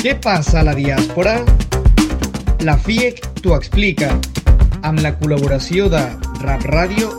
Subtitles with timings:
[0.00, 1.34] Què passa a la diàspora?
[2.64, 4.06] La FIEC t'ho explica,
[4.80, 6.00] amb la col·laboració de
[6.40, 7.10] Rap Ràdio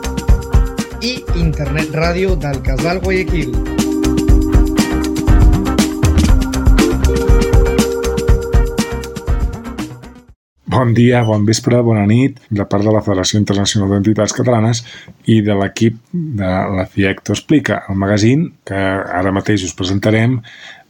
[1.06, 3.54] i Internet Ràdio del Casal Guayaquil.
[10.74, 14.82] Bon dia, bon vespre, bona nit, de part de la Federació Internacional d'Entitats Catalanes
[15.30, 18.82] i de l'equip de la FIEC T'ho Explica, el magazín que
[19.22, 20.40] ara mateix us presentarem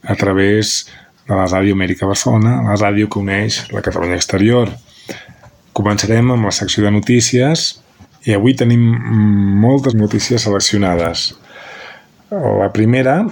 [0.08, 0.86] a través
[1.28, 4.70] de la Ràdio Amèrica Barcelona, la ràdio que uneix la Catalunya Exterior.
[5.76, 7.68] Començarem amb la secció de notícies
[8.26, 8.82] i avui tenim
[9.62, 11.32] moltes notícies seleccionades.
[12.30, 13.22] La primera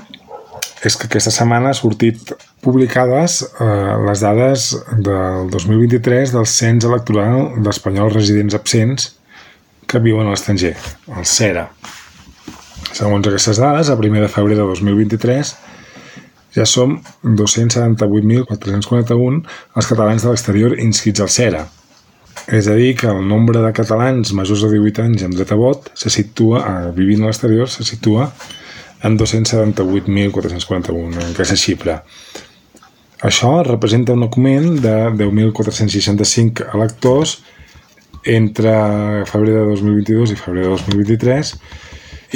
[0.84, 2.32] és que aquesta setmana ha sortit
[2.64, 3.66] publicades eh,
[4.06, 9.10] les dades del 2023 del cens electoral d'espanyols residents absents
[9.90, 10.72] que viuen a l'estranger,
[11.16, 11.66] el CERA.
[12.96, 15.52] Segons aquestes dades, a 1 de febrer de 2023
[16.54, 19.42] ja som 278.441
[19.76, 21.68] els catalans de l'exterior inscrits al CERA.
[22.50, 25.56] És a dir, que el nombre de catalans majors de 18 anys amb dret a
[25.58, 28.32] vot se situa, a, vivint a l'exterior, se situa
[29.06, 32.04] en 278.441, en aquesta xifra.
[33.20, 37.42] Això representa un augment de 10.465 electors
[38.24, 38.72] entre
[39.28, 41.54] febrer de 2022 i febrer de 2023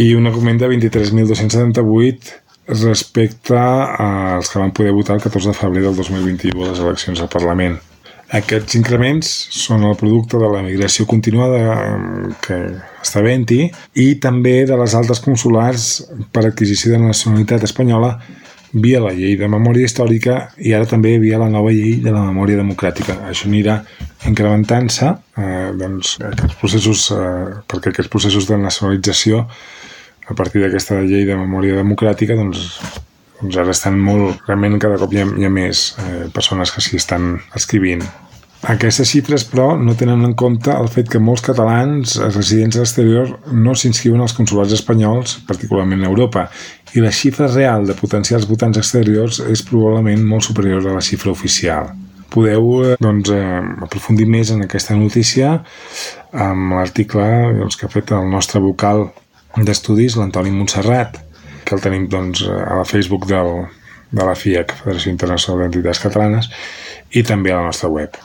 [0.04, 5.82] i un augment de 23.278 respecte als que van poder votar el 14 de febrer
[5.82, 7.76] del 2021 a les eleccions al Parlament.
[8.34, 11.60] Aquests increments són el producte de la migració continuada
[12.42, 12.56] que
[13.04, 13.69] està havent-hi
[14.00, 15.91] i també de les altes consulars
[16.32, 18.16] per adquisició de nacionalitat espanyola
[18.75, 22.25] via la llei de memòria històrica i ara també via la nova llei de la
[22.25, 23.20] memòria democràtica.
[23.31, 23.82] Això anirà
[24.26, 29.44] incrementant-se eh, doncs, aquests processos, eh, perquè aquests processos de nacionalització
[30.28, 32.66] a partir d'aquesta llei de memòria democràtica doncs,
[33.40, 36.84] doncs ara estan molt, realment cada cop hi ha, hi ha més eh, persones que
[36.84, 38.04] s'hi estan escrivint.
[38.64, 43.34] Aquestes xifres, però, no tenen en compte el fet que molts catalans residents a l'exterior
[43.52, 46.46] no s'inscriuen als consulats espanyols, particularment a Europa,
[46.96, 51.34] i la xifra real de potencials votants exteriors és probablement molt superior a la xifra
[51.34, 51.90] oficial.
[52.32, 55.58] Podeu eh, doncs, eh, aprofundir més en aquesta notícia
[56.32, 57.28] amb l'article
[57.60, 59.10] doncs, que ha fet el nostre vocal
[59.62, 61.20] d'estudis, l'Antoni Montserrat,
[61.65, 63.66] que el tenim doncs, a la Facebook del,
[64.10, 66.50] de la FIAC, Federació Internacional d'Entitats Catalanes,
[67.15, 68.16] i també a la nostra web.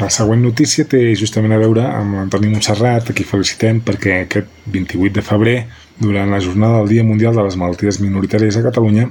[0.00, 4.48] La següent notícia té justament a veure amb l'Antoni Montserrat, a qui felicitem perquè aquest
[4.72, 5.56] 28 de febrer,
[6.00, 9.10] durant la jornada del Dia Mundial de les Malalties Minoritàries a Catalunya,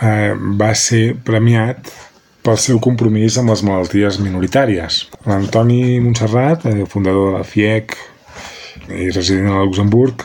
[0.00, 1.90] eh, va ser premiat
[2.46, 5.02] pel seu compromís amb les malalties minoritàries.
[5.26, 7.96] L'Antoni Montserrat, eh, fundador de la FIEC
[8.94, 10.24] i resident a Luxemburg,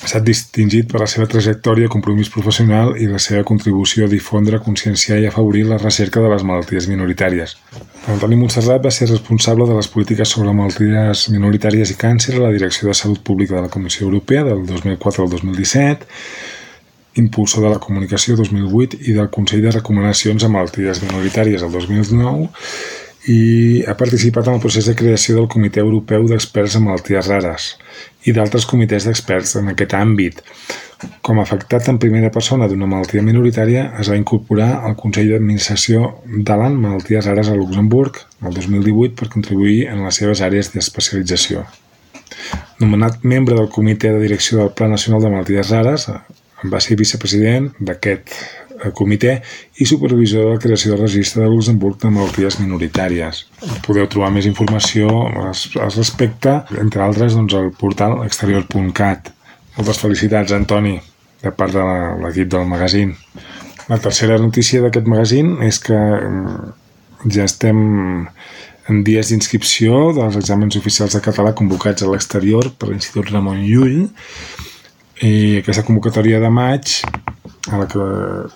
[0.00, 4.60] ha estat distingit per la seva trajectòria, compromís professional i la seva contribució a difondre,
[4.64, 7.52] conscienciar i afavorir la recerca de les malalties minoritàries.
[8.08, 12.54] Antoni Montserrat va ser responsable de les polítiques sobre malalties minoritàries i càncer a la
[12.54, 16.08] Direcció de Salut Pública de la Comissió Europea del 2004 al 2017,
[17.20, 22.48] impulsor de la comunicació 2008 i del Consell de Recomanacions a malalties minoritàries el 2009
[23.28, 27.74] i ha participat en el procés de creació del Comitè Europeu d'Experts en Malalties Rares
[28.28, 30.40] i d'altres comitès d'experts en aquest àmbit.
[31.24, 36.10] Com a afectat en primera persona d'una malaltia minoritària, es va incorporar al Consell d'Administració
[36.28, 41.64] d'Alan Malalties Rares a Luxemburg el 2018 per contribuir en les seves àrees d'especialització.
[42.80, 46.06] Nomenat membre del Comitè de Direcció del Pla Nacional de Malalties Rares,
[46.68, 48.36] va ser vicepresident d'aquest
[48.96, 49.36] comitè
[49.78, 53.44] i supervisor de la creació del registre de Luxemburg de malalties minoritàries.
[53.86, 59.32] Podeu trobar més informació al respecte, entre altres, doncs, al portal exterior.cat.
[59.76, 60.98] Moltes felicitats, Antoni.
[61.40, 61.82] de part de
[62.20, 63.14] l'equip del magazín.
[63.88, 66.66] La tercera notícia d'aquest magazín és que mm,
[67.32, 67.78] ja estem
[68.90, 74.08] en dies d'inscripció dels exàmens oficials de català convocats a l'exterior per l'Institut Ramon Llull
[75.26, 77.00] i aquesta convocatòria de maig
[77.70, 78.04] a la que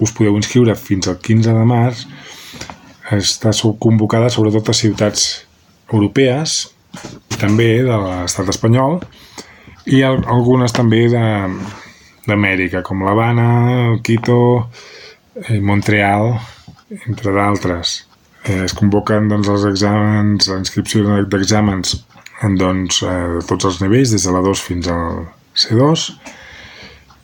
[0.03, 2.07] us podeu inscriure fins al 15 de març
[3.15, 5.45] està convocada sobretot a ciutats
[5.93, 6.57] europees
[7.39, 9.01] també de l'estat espanyol
[9.85, 13.49] i algunes també d'Amèrica, com l'Havana,
[13.91, 14.71] el Quito,
[15.43, 16.39] eh, Montreal,
[17.05, 17.99] entre d'altres.
[18.45, 21.99] Eh, es convoquen doncs, els exàmens, la inscripció d'exàmens
[22.57, 26.09] doncs, eh, de tots els nivells, des de la 2 fins al C2,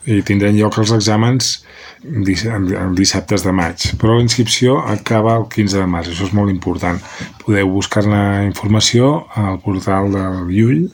[0.04, 1.58] i tindran lloc els exàmens
[2.02, 7.00] dissabtes de maig, però la inscripció acaba el 15 de març, això és molt important.
[7.44, 10.86] Podeu buscar la informació al portal del Llull,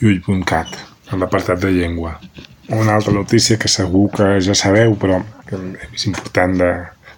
[0.00, 0.78] llull.cat,
[1.12, 2.16] en l'apartat de llengua.
[2.70, 5.58] Una altra notícia que segur que ja sabeu, però que
[5.90, 6.70] és important de,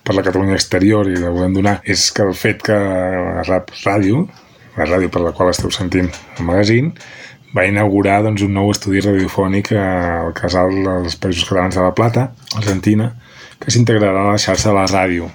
[0.03, 4.27] per la Catalunya exterior i la volem donar, és que el fet que la Ràdio,
[4.77, 6.93] la ràdio per la qual esteu sentint el magazín,
[7.57, 12.31] va inaugurar doncs, un nou estudi radiofònic al Casal dels Països Catalans de la Plata,
[12.57, 13.11] Argentina,
[13.61, 15.29] que s'integrarà a la xarxa de la ràdio.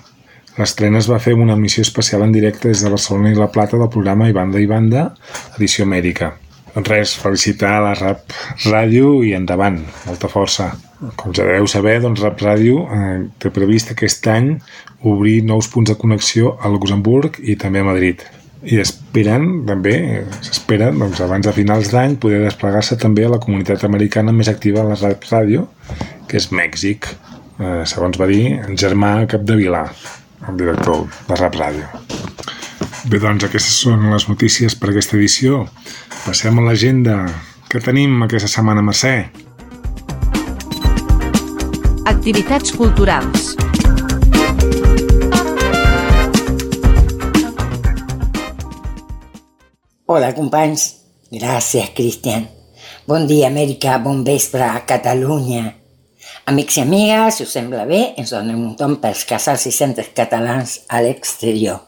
[0.57, 3.51] L'estrena es va fer amb una emissió especial en directe des de Barcelona i la
[3.53, 5.11] Plata del programa I Banda i Banda,
[5.59, 6.33] edició Amèrica.
[6.73, 8.33] Doncs res, felicitar a la Rap
[8.65, 9.77] Ràdio i endavant,
[10.09, 10.71] molta força.
[11.17, 14.55] Com ja deveu saber, doncs Rap Ràdio eh, té previst aquest any
[15.05, 18.25] obrir nous punts de connexió a Luxemburg i també a Madrid
[18.65, 19.95] i esperen també,
[20.42, 24.81] s'espera doncs, abans de finals d'any poder desplegar-se també a la comunitat americana més activa
[24.81, 25.68] a la ràdio,
[26.27, 27.09] que és Mèxic,
[27.59, 29.86] eh, segons va dir en Germà Capdevilà,
[30.50, 31.88] el director de Rap Ràdio.
[33.07, 35.68] Bé, doncs aquestes són les notícies per aquesta edició.
[36.25, 37.27] Passem a l'agenda.
[37.68, 39.27] que tenim aquesta setmana, Mercè?
[42.07, 43.66] Activitats culturals.
[50.09, 50.83] Hola, companys.
[51.36, 52.45] Gràcies, Cristian.
[53.12, 53.98] Bon dia, Amèrica.
[54.00, 55.74] Bon vespre a Catalunya.
[56.48, 60.13] Amics i amigues, si us sembla bé, ens donem un tom pels casals i centres
[60.15, 61.81] catalans a l'exterior.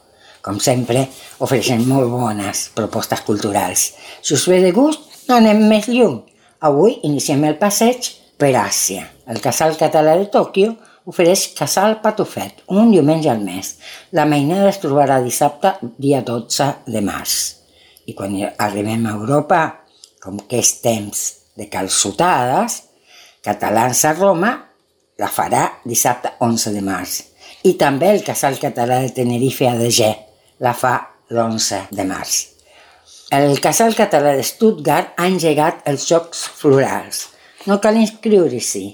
[0.44, 1.06] Com sempre,
[1.39, 3.86] ofereixen molt bones propostes culturals.
[4.19, 6.18] Si us ve de gust, no anem més lluny.
[6.60, 9.06] Avui iniciem el passeig per Àsia.
[9.31, 10.74] El casal català de Tòquio
[11.07, 13.77] ofereix Casal Patufet, un diumenge al mes.
[14.12, 17.58] La mainada es trobarà dissabte, dia 12 de març.
[18.09, 19.61] I quan arribem a Europa,
[20.23, 21.25] com que és temps
[21.59, 22.83] de calçotades,
[23.45, 24.50] Catalans a Roma
[25.19, 27.19] la farà dissabte 11 de març.
[27.63, 30.09] I també el Casal Català de Tenerife a Degé
[30.63, 30.95] la fa
[31.31, 32.39] l'11 de març.
[33.31, 37.27] El Casal Català de Stuttgart ha engegat els Jocs Florals.
[37.69, 38.85] No cal inscriure-s'hi.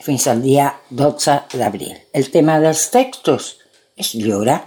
[0.06, 1.96] fins al dia 12 d'abril.
[2.14, 3.58] El tema dels textos
[3.98, 4.62] és lliure.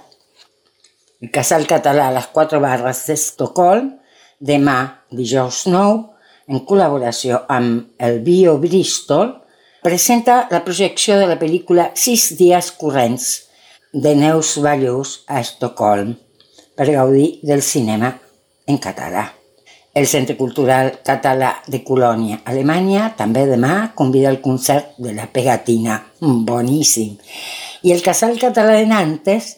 [1.23, 3.93] El Casal Català a les 4 barres d'Estocolm,
[4.39, 6.05] demà, dijous 9,
[6.49, 9.35] en col·laboració amb el Bio Bristol,
[9.83, 13.43] presenta la projecció de la pel·lícula Sis dies corrents
[13.93, 16.17] de Neus Ballús a Estocolm
[16.79, 18.19] per gaudir del cinema
[18.69, 19.27] en català.
[19.99, 25.97] El Centre Cultural Català de Colònia, Alemanya, també demà convida al concert de la Pegatina,
[26.21, 27.17] boníssim.
[27.83, 29.57] I el Casal Català de Nantes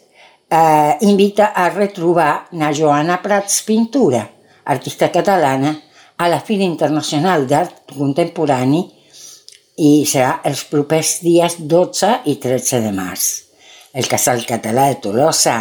[0.48, 4.22] eh, invita a retrobar na Joana Prats Pintura,
[4.64, 5.74] artista catalana,
[6.20, 8.80] a la Fira Internacional d'Art Contemporani
[9.80, 13.28] i serà els propers dies 12 i 13 de març.
[13.96, 15.56] El Casal Català de Tolosa,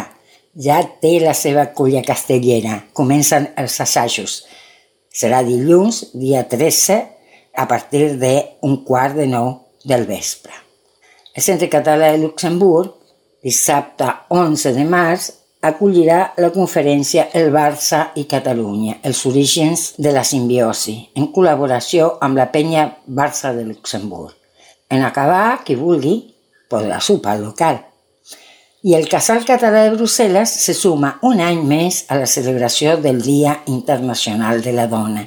[0.54, 2.80] ja té la seva culla castellera.
[2.92, 4.44] Comencen els assajos.
[5.10, 7.00] Serà dilluns, dia 13,
[7.54, 9.52] a partir d'un quart de nou
[9.84, 10.52] del vespre.
[11.34, 12.94] El Centre Català de Luxemburg,
[13.42, 15.30] dissabte 11 de març,
[15.60, 22.40] acollirà la conferència El Barça i Catalunya, els orígens de la simbiosi, en col·laboració amb
[22.40, 24.32] la penya Barça de Luxemburg.
[24.90, 26.16] En acabar, qui vulgui,
[26.70, 27.78] podrà sopar al local.
[28.82, 33.18] I el Casal Català de Brussel·les se suma un any més a la celebració del
[33.20, 35.26] Dia Internacional de la Dona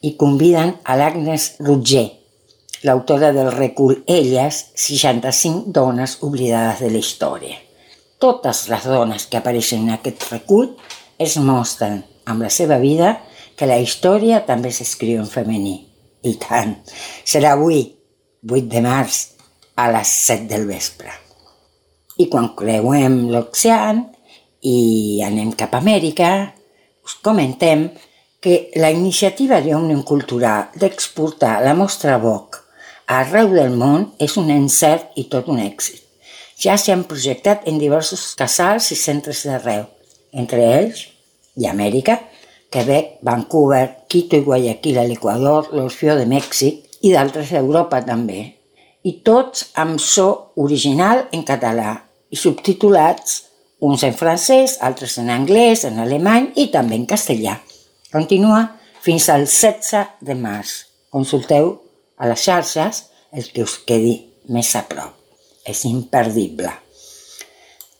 [0.00, 2.06] i conviden a l'Agnes Rutger,
[2.88, 7.58] l'autora del recull Elles, 65 dones oblidades de la història.
[8.16, 10.72] Totes les dones que apareixen en aquest recull
[11.20, 13.12] es mostren amb la seva vida
[13.60, 15.76] que la història també s'escriu en femení.
[16.24, 16.78] I tant!
[17.28, 17.84] Serà avui,
[18.48, 19.22] 8 de març,
[19.76, 21.25] a les 7 del vespre.
[22.16, 23.92] I quan creuem l'oceà
[24.64, 24.76] i
[25.26, 26.30] anem cap a Amèrica,
[27.04, 27.90] us comentem
[28.40, 32.62] que la iniciativa d'Òmnium Cultural d'exportar la mostra Voc
[33.06, 36.00] arreu del món és un encert i tot un èxit.
[36.58, 39.84] Ja s'hi han projectat en diversos casals i centres d'arreu,
[40.32, 41.04] entre ells
[41.60, 42.16] i Amèrica,
[42.72, 48.40] Quebec, Vancouver, Quito i Guayaquil a l'Equador, l'Orfeo de Mèxic i d'altres d'Europa també.
[49.04, 53.42] I tots amb so original en català i subtitulats,
[53.86, 57.58] uns en francès, altres en anglès, en alemany i també en castellà.
[58.12, 58.62] Continua
[59.04, 60.78] fins al 16 de març.
[61.12, 61.74] Consulteu
[62.16, 64.16] a les xarxes el que us quedi
[64.52, 65.12] més a prop.
[65.66, 66.70] És imperdible.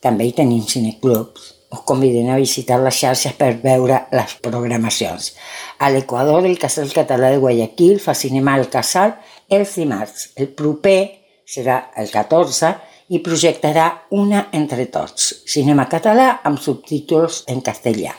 [0.01, 1.53] També hi tenim cineclubs.
[1.67, 5.33] Us convidem a visitar les xarxes per veure les programacions.
[5.83, 9.17] A l'Equador, el Casal Català de Guayaquil fa cinema al Casal
[9.51, 10.29] els dimarts.
[10.39, 11.01] El proper
[11.47, 12.71] serà el 14
[13.09, 18.13] i projectarà una entre tots, cinema català amb subtítols en castellà.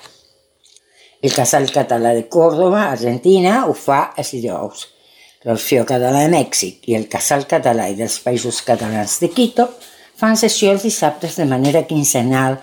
[1.21, 4.87] El Casal Català de Córdoba, Argentina, ho fa els dijous.
[5.45, 9.69] L'Orfeo Català de Mèxic i el Casal Català i dels Països Catalans de Quito
[10.19, 12.59] fan sessió els dissabtes de manera quinzenal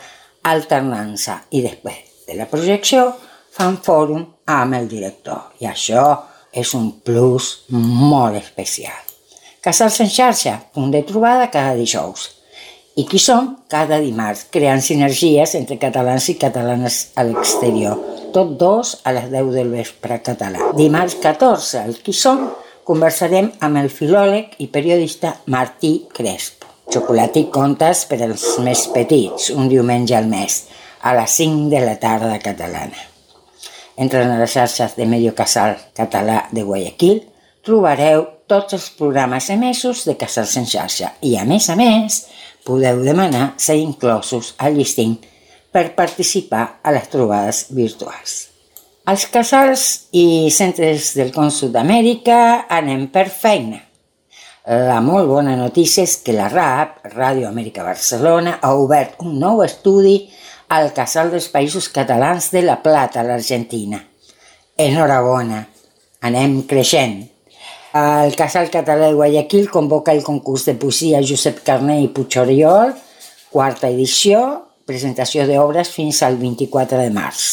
[0.51, 3.07] alternant-se i després de la projecció
[3.55, 5.51] fan fòrum amb el director.
[5.63, 6.05] I això
[6.51, 9.04] és un plus molt especial.
[9.65, 12.27] Casals en xarxa, punt de trobada cada dijous.
[13.01, 13.47] I qui som?
[13.65, 17.97] Cada dimarts, creant sinergies entre catalans i catalanes a l'exterior.
[18.35, 20.69] Tot dos a les 10 del vespre català.
[20.77, 22.43] Dimarts 14, el qui som,
[22.85, 26.69] conversarem amb el filòleg i periodista Martí Crespo.
[26.93, 30.61] Xocolata i contes per als més petits, un diumenge al mes,
[31.01, 33.01] a les 5 de la tarda catalana.
[33.97, 37.23] Entre les xarxes de Medio Casal Català de Guayaquil
[37.65, 42.23] trobareu tots els programes emesos de Casals en xarxa i, a més a més,
[42.65, 45.17] podeu demanar ser inclosos al llistint
[45.73, 48.35] per participar a les trobades virtuals.
[49.05, 49.81] Als casals
[50.17, 53.83] i centres del Consum d'Amèrica anem per feina.
[54.65, 59.61] La molt bona notícia és que la RAP, Ràdio Amèrica Barcelona, ha obert un nou
[59.61, 60.15] estudi
[60.73, 64.01] al Casal dels Països Catalans de La Plata, l'Argentina.
[64.81, 65.61] Enhorabona,
[66.25, 67.34] anem creixent.
[67.95, 72.89] El Casal Català de Guayaquil convoca el concurs de poesia Josep Carné i Puigoriol,
[73.53, 74.41] quarta edició,
[74.83, 77.45] presentació d'obres fins al 24 de març.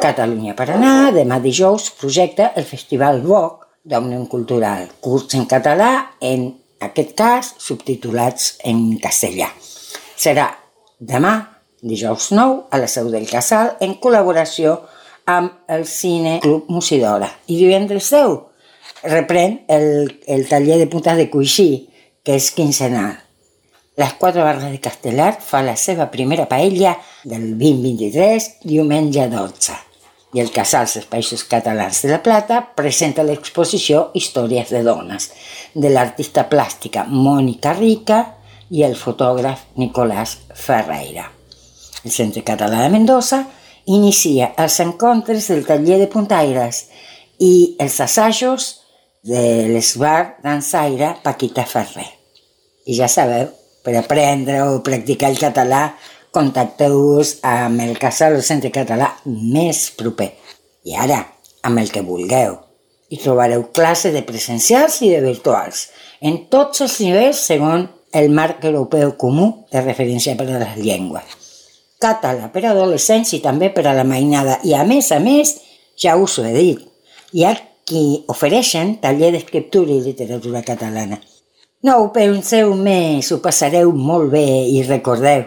[0.00, 5.90] Catalunya per anar, demà dijous, projecta el Festival VOC d'Òmnium Cultural, curs en català,
[6.24, 6.48] en
[6.88, 9.50] aquest cas subtitulats en castellà.
[10.16, 10.48] Serà
[10.96, 11.34] demà,
[11.84, 14.78] dijous 9, a la Seu del Casal, en col·laboració
[15.28, 17.28] amb el Cine Club Musidora.
[17.52, 18.40] I divendres 10,
[19.04, 21.88] reprèn el, el taller de puntes de Cuixí,
[22.24, 23.20] que és quinzenal.
[23.96, 29.76] Les quatre barres de Castellar fa la seva primera paella del 2023, diumenge 12.
[30.34, 35.28] I el Casal dels Països Catalans de la Plata presenta l'exposició Històries de dones,
[35.74, 38.18] de l'artista plàstica Mònica Rica
[38.74, 41.28] i el fotògraf Nicolás Ferreira.
[42.02, 43.44] El Centre Català de Mendoza
[43.86, 46.88] inicia els encontres del taller de puntaires
[47.38, 48.83] i els assajos
[49.24, 52.10] de l'esbar dansaire Paquita Ferrer.
[52.84, 53.48] I ja sabeu,
[53.80, 55.94] per aprendre o practicar el català,
[56.34, 60.28] contacteu-vos amb el casal o centre català més proper.
[60.84, 61.22] I ara,
[61.64, 62.58] amb el que vulgueu.
[63.08, 65.88] Hi trobareu classes de presencials i de virtuals,
[66.20, 71.38] en tots els nivells segons el marc europeu comú de referència per a les llengües.
[72.00, 74.60] Català per a adolescents i també per a la mainada.
[74.68, 75.56] I a més a més,
[75.96, 76.84] ja us ho he dit,
[77.32, 77.56] hi ha
[77.88, 81.20] qui ofereixen taller d'escriptura i literatura catalana.
[81.84, 85.44] No ho penseu més, ho passareu molt bé i recordeu,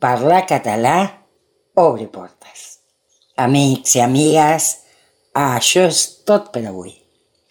[0.00, 0.96] parlar català
[1.76, 2.62] obre portes.
[3.36, 4.70] Amics i amigues,
[5.36, 6.94] això és tot per avui.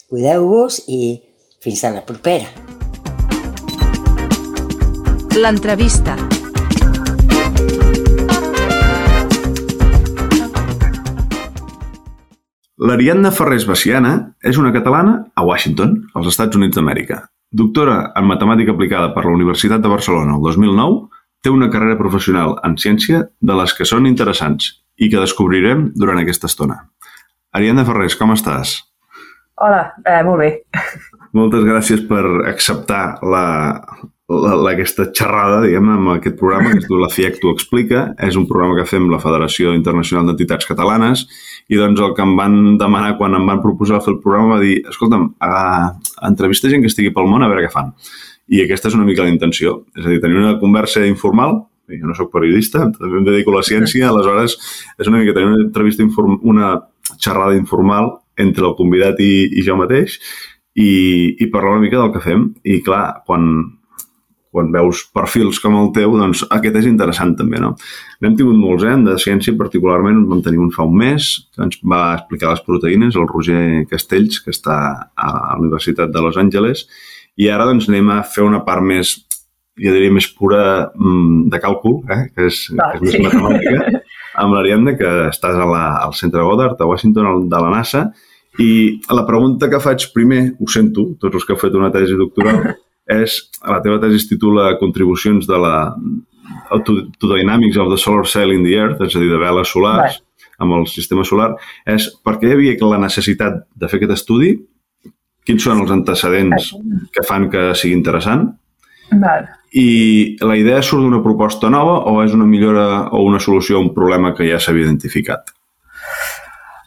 [0.10, 1.20] Cuideu-vos i
[1.62, 2.50] fins a la propera.
[5.36, 6.18] L'entrevista.
[12.86, 14.12] L'Ariadna Ferrés Baciana
[14.46, 17.24] és una catalana a Washington, als Estats Units d'Amèrica.
[17.50, 21.00] Doctora en Matemàtica aplicada per la Universitat de Barcelona el 2009,
[21.42, 24.70] té una carrera professional en ciència de les que són interessants
[25.02, 26.78] i que descobrirem durant aquesta estona.
[27.58, 28.76] Ariadna Ferrés, com estàs?
[29.56, 30.52] Hola, eh, molt bé.
[31.34, 33.46] Moltes gràcies per acceptar la,
[34.30, 38.08] la, la, aquesta xerrada, diguem amb aquest programa que es diu La FIEC t'ho explica.
[38.22, 41.26] És un programa que fem la Federació Internacional d'Entitats Catalanes
[41.70, 44.64] i doncs el que em van demanar quan em van proposar fer el programa va
[44.64, 45.94] dir escolta'm, a,
[46.30, 47.94] entrevista gent que estigui pel món a veure què fan.
[48.46, 49.80] i aquesta és una mica la intenció.
[49.98, 53.56] És a dir, tenir una conversa informal, jo no sóc periodista, també em dedico a
[53.58, 54.54] la ciència, aleshores
[55.00, 56.76] és una mica tenir una entrevista, inform, una
[57.18, 60.20] xerrada informal entre el convidat i, i jo mateix
[60.76, 62.48] i, i parlar una mica del que fem.
[62.68, 63.50] I clar, quan,
[64.56, 67.74] quan veus perfils com el teu, doncs aquest és interessant també, no?
[68.24, 68.96] N'hem tingut molts, eh?
[69.06, 73.20] De ciència particularment vam tenir un fa un mes que ens va explicar les proteïnes,
[73.20, 74.78] el Roger Castells, que està
[75.12, 76.86] a la Universitat de Los Angeles,
[77.36, 79.18] i ara doncs anem a fer una part més,
[79.76, 80.62] jo diria, més pura
[80.96, 82.22] mm, de càlcul, eh?
[82.32, 83.26] que és, Va, que és més sí.
[83.28, 84.06] matemàtica,
[84.44, 88.08] amb l'Ariadna, que estàs a la, al centre Goddard, a Washington, de la NASA,
[88.64, 88.72] i
[89.12, 92.76] la pregunta que faig primer, ho sento, tots els que heu fet una tesi doctoral,
[93.06, 95.76] és, la teva tesi es titula Contribucions de la
[96.86, 99.72] to, to Dynamics of the Solar Cell in the Earth, és a dir, de veles
[99.72, 100.46] solars, Va.
[100.66, 101.54] amb el sistema solar,
[101.86, 104.56] és per què hi havia la necessitat de fer aquest estudi
[105.46, 106.72] quins són els antecedents
[107.14, 108.48] que fan que sigui interessant
[109.22, 109.46] Val.
[109.78, 113.84] i la idea surt d'una proposta nova o és una millora o una solució a
[113.86, 115.54] un problema que ja s'havia identificat?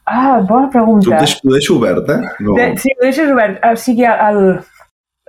[0.09, 1.11] Ah, bona pregunta.
[1.13, 2.19] Ho deixo, ho deixo obert, eh?
[2.41, 2.55] No.
[2.57, 3.59] De, sí, ho deixes obert.
[3.61, 4.39] O sigui, el,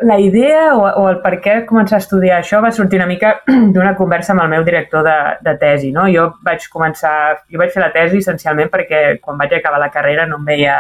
[0.02, 3.34] la idea o, o el per què començar a estudiar això va sortir una mica
[3.76, 5.92] d'una conversa amb el meu director de, de tesi.
[5.96, 6.08] No?
[6.12, 7.16] Jo vaig començar,
[7.52, 10.78] jo vaig fer la tesi essencialment perquè quan vaig acabar la carrera no em veia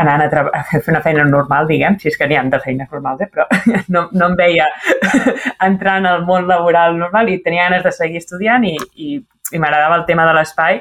[0.00, 2.88] anant a, a fer una feina normal, diguem, si és que n'hi ha de feines
[2.88, 3.28] normals, eh?
[3.28, 3.44] però
[3.94, 4.70] no, no em veia
[5.68, 9.18] entrant al món laboral normal i tenia ganes de seguir estudiant i, i,
[9.52, 10.80] i m'agradava el tema de l'espai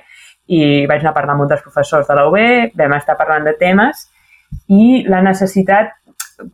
[0.49, 2.39] i vaig anar a parlar amb un dels professors de la UB,
[2.79, 4.07] vam estar parlant de temes
[4.69, 5.98] i la necessitat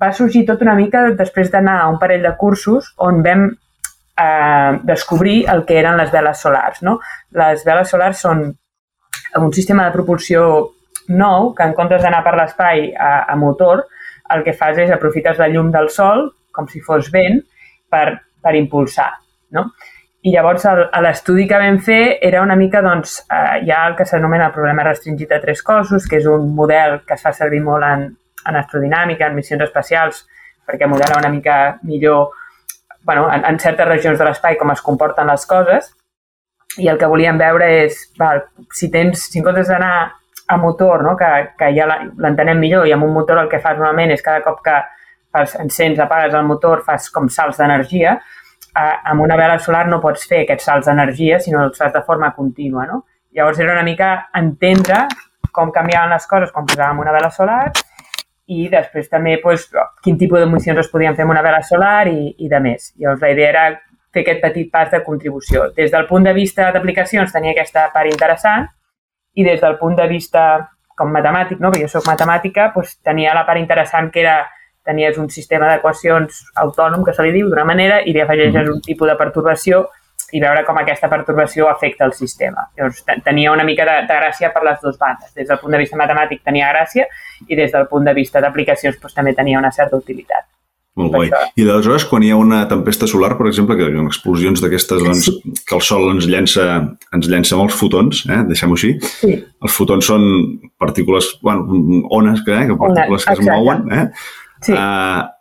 [0.02, 4.80] va sorgir tot una mica després d'anar a un parell de cursos on vam eh,
[4.84, 6.82] descobrir el que eren les veles solars.
[6.82, 7.00] No?
[7.38, 8.46] Les veles solars són
[9.36, 10.46] un sistema de propulsió
[11.10, 13.86] nou que en comptes d'anar per l'espai a, a motor,
[14.34, 17.44] el que fas és aprofites la llum del sol, com si fos vent,
[17.92, 18.08] per,
[18.42, 19.12] per impulsar.
[19.54, 19.68] No?
[20.26, 20.66] I llavors
[21.06, 24.56] l'estudi que vam fer era una mica, doncs, eh, hi ha el que s'anomena el
[24.56, 28.08] problema restringit a tres cossos, que és un model que es fa servir molt en,
[28.50, 30.26] en astrodinàmica, en missions espacials,
[30.66, 32.34] perquè modela una mica millor
[33.06, 35.92] bueno, en, en certes regions de l'espai com es comporten les coses.
[36.82, 38.42] I el que volíem veure és, val,
[38.74, 39.96] si tens, si en comptes d'anar
[40.48, 41.14] a motor, no?
[41.18, 44.42] que, que ja l'entenem millor, i amb un motor el que fas normalment és cada
[44.46, 44.80] cop que
[45.32, 48.18] fas, encens, apagues el motor, fas com salts d'energia,
[48.74, 52.04] eh, amb una vela solar no pots fer aquests salts d'energia, sinó els fas de
[52.06, 52.86] forma contínua.
[52.90, 53.04] No?
[53.38, 55.06] Llavors era una mica entendre
[55.56, 57.70] com canviaven les coses quan posàvem una vela solar
[58.48, 59.68] i després també doncs,
[60.04, 62.92] quin tipus d'emissions es podien fer amb una vela solar i, i de més.
[63.00, 63.66] Llavors la idea era
[64.14, 65.70] fer aquest petit pas de contribució.
[65.76, 68.70] Des del punt de vista d'aplicacions tenia aquesta part interessant,
[69.36, 70.46] i des del punt de vista
[70.96, 71.72] com matemàtic, no?
[71.72, 74.38] perquè jo sóc matemàtica, doncs tenia la part interessant que era
[74.86, 78.78] tenies un sistema d'equacions autònom, que se li diu d'una manera, i li afegeixes mm-hmm.
[78.78, 79.82] un tipus de pertorbació
[80.34, 82.66] i veure com aquesta pertorbació afecta el sistema.
[82.78, 85.34] Llavors, tenia una mica de, de gràcia per les dues bandes.
[85.38, 87.06] Des del punt de vista matemàtic tenia gràcia
[87.48, 90.48] i des del punt de vista d'aplicacions doncs, també tenia una certa utilitat.
[90.96, 91.30] Molt guai.
[91.60, 95.04] I aleshores, quan hi ha una tempesta solar, per exemple, que hi ha explosions d'aquestes,
[95.04, 95.56] doncs, sí.
[95.68, 96.68] que el sol ens llença,
[97.16, 98.40] ens llença molts fotons, eh?
[98.48, 98.94] deixem-ho així.
[99.04, 99.34] Sí.
[99.36, 100.24] Els fotons són
[100.80, 101.68] partícules, bueno,
[102.16, 102.70] ones, que, eh?
[102.70, 103.84] que partícules que es mouen.
[103.92, 104.06] Eh?
[104.64, 104.72] Sí.
[104.72, 105.35] Uh,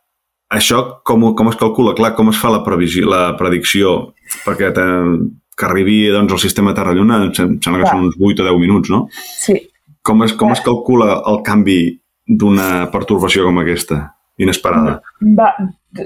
[0.52, 1.94] això com, com es calcula?
[1.98, 4.84] Clar, com es fa la, previsió, la predicció perquè te,
[5.56, 7.94] que arribi doncs, al sistema Terra-Lluna, em sembla que Clar.
[7.94, 9.06] són uns 8 o 10 minuts, no?
[9.40, 9.60] Sí.
[10.04, 11.78] Com es, com es calcula el canvi
[12.28, 14.02] d'una pertorbació com aquesta?
[14.36, 14.98] inesperada?
[15.38, 15.50] Va,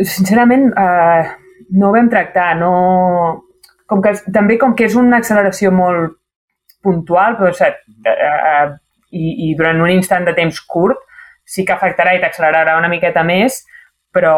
[0.03, 1.31] sincerament, eh,
[1.71, 2.55] no ho vam tractar.
[2.61, 3.45] No...
[3.89, 6.19] Com que, també com que és una acceleració molt
[6.85, 8.67] puntual, però, eh, eh,
[9.17, 11.01] i, i durant un instant de temps curt,
[11.49, 13.63] sí que afectarà i t'accelerarà una miqueta més,
[14.15, 14.35] però,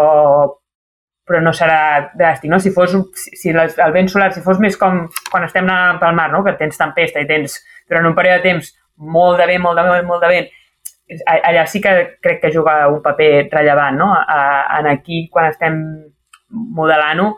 [1.27, 2.51] però no serà dràstic.
[2.53, 2.61] No?
[2.63, 6.31] Si, fos, si, el vent solar, si fos més com quan estem anant pel mar,
[6.33, 6.45] no?
[6.47, 9.87] que tens tempesta i tens durant un període de temps molt de vent, molt de
[9.89, 10.51] vent, molt de vent,
[11.27, 14.11] allà sí que crec que juga un paper rellevant, no?
[14.79, 15.79] En aquí, quan estem
[16.51, 17.31] modelant-ho,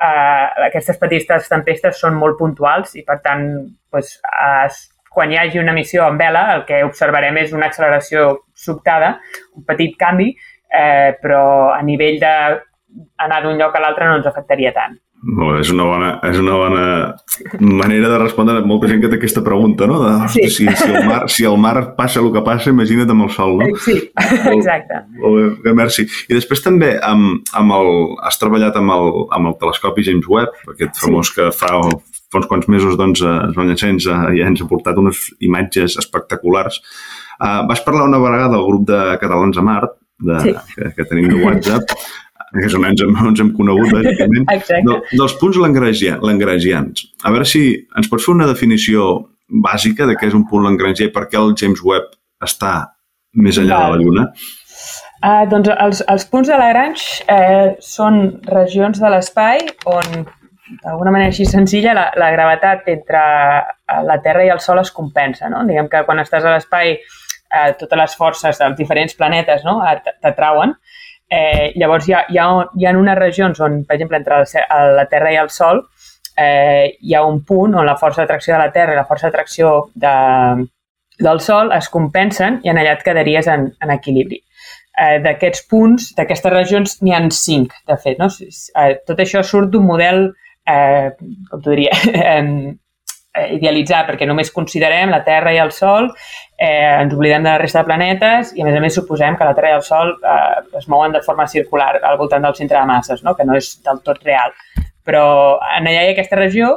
[0.00, 3.44] eh, aquestes petites tempestes són molt puntuals i, per tant,
[3.92, 4.14] doncs,
[4.66, 4.80] es,
[5.12, 9.16] quan hi hagi una missió en vela, el que observarem és una acceleració sobtada,
[9.56, 10.30] un petit canvi,
[10.68, 14.98] eh, però a nivell d'anar d'un lloc a l'altre no ens afectaria tant.
[15.18, 16.82] Molt bé, és una bona, és una bona
[17.58, 19.96] manera de respondre a molta gent que té aquesta pregunta, no?
[20.04, 20.44] De, sí.
[20.46, 23.56] si, si, el mar, si el mar passa el que passa, imagina't amb el sol,
[23.58, 23.66] no?
[23.82, 23.96] Sí,
[24.54, 25.02] exacte.
[25.18, 26.06] Molt bé, merci.
[26.30, 27.90] I després també amb, amb el,
[28.30, 31.40] has treballat amb el, amb el telescopi James Webb, aquest famós sí.
[31.40, 31.74] que fa,
[32.30, 33.90] fa uns quants mesos doncs, es van llançar
[34.38, 36.78] i ens ha portat unes imatges espectaculars.
[37.42, 40.54] Uh, vas parlar una vegada del grup de catalans a Mart, de, sí.
[40.74, 41.94] que, que tenim de WhatsApp,
[42.52, 44.46] que és on ens hem, ens hem conegut, bàsicament,
[44.88, 47.08] del, dels punts lagrangia- lagrangians.
[47.24, 47.64] A veure si
[47.98, 49.08] ens pots fer una definició
[49.48, 52.72] bàsica de què és un punt lagrangià i per què el James Webb està
[53.38, 54.26] més enllà de la Lluna?
[55.18, 60.20] Uh, doncs els, els punts de Lagrange eh, són regions de l'espai on,
[60.84, 63.22] d'alguna manera així senzilla, la, la gravetat entre
[64.06, 65.50] la Terra i el Sol es compensa.
[65.50, 65.64] No?
[65.66, 66.94] Diguem que quan estàs a l'espai
[67.52, 69.80] eh, totes les forces dels diferents planetes no?
[70.22, 70.74] T'atrauen.
[71.28, 74.94] Eh, llavors hi ha, hi, ha, hi ha unes regions on, per exemple, entre el
[74.96, 75.82] la Terra i el Sol
[76.38, 79.28] eh, hi ha un punt on la força d'atracció de la Terra i la força
[79.28, 80.14] d'atracció de,
[81.18, 84.40] del Sol es compensen i en allà et quedaries en, en equilibri.
[84.98, 88.18] Eh, D'aquests punts, d'aquestes regions, n'hi han cinc, de fet.
[88.22, 88.30] No?
[88.30, 90.28] Eh, tot això surt d'un model,
[90.66, 91.10] eh,
[91.50, 91.94] com t'ho diria,
[93.38, 96.10] eh, idealitzat, perquè només considerem la Terra i el Sol,
[96.58, 99.48] eh, ens oblidem de la resta de planetes i, a més a més, suposem que
[99.48, 102.78] la Terra i el Sol eh, es mouen de forma circular al voltant del centre
[102.78, 103.36] de masses, no?
[103.38, 104.54] que no és del tot real.
[105.06, 105.24] Però
[105.78, 106.74] en allà hi ha aquesta regió,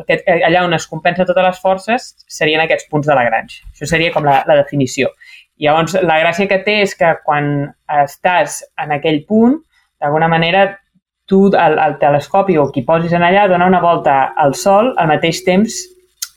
[0.00, 3.62] aquest, allà on es compensa totes les forces serien aquests punts de Lagrange.
[3.72, 5.12] Això seria com la, la definició.
[5.62, 7.70] Llavors, la gràcia que té és que quan
[8.02, 9.56] estàs en aquell punt,
[10.02, 10.66] d'alguna manera,
[11.26, 15.08] tu, el, el telescopi o qui posis en allà dona una volta al Sol al
[15.10, 15.78] mateix temps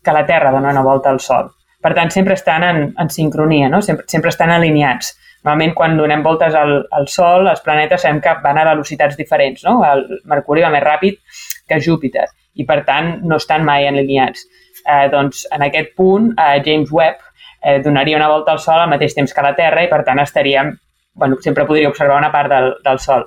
[0.03, 1.49] que la Terra dona una volta al Sol.
[1.79, 3.81] Per tant, sempre estan en, en sincronia, no?
[3.81, 5.13] sempre, sempre estan alineats.
[5.45, 9.63] Normalment, quan donem voltes al, al Sol, els planetes sabem que van a velocitats diferents.
[9.63, 9.77] No?
[9.87, 11.21] El Mercuri va més ràpid
[11.69, 12.27] que Júpiter
[12.59, 14.43] i, per tant, no estan mai alineats.
[14.83, 17.23] Eh, doncs, en aquest punt, eh, James Webb
[17.61, 20.19] eh, donaria una volta al Sol al mateix temps que la Terra i, per tant,
[20.23, 20.75] estaríem...
[21.19, 23.25] Bueno, sempre podria observar una part del, del Sol.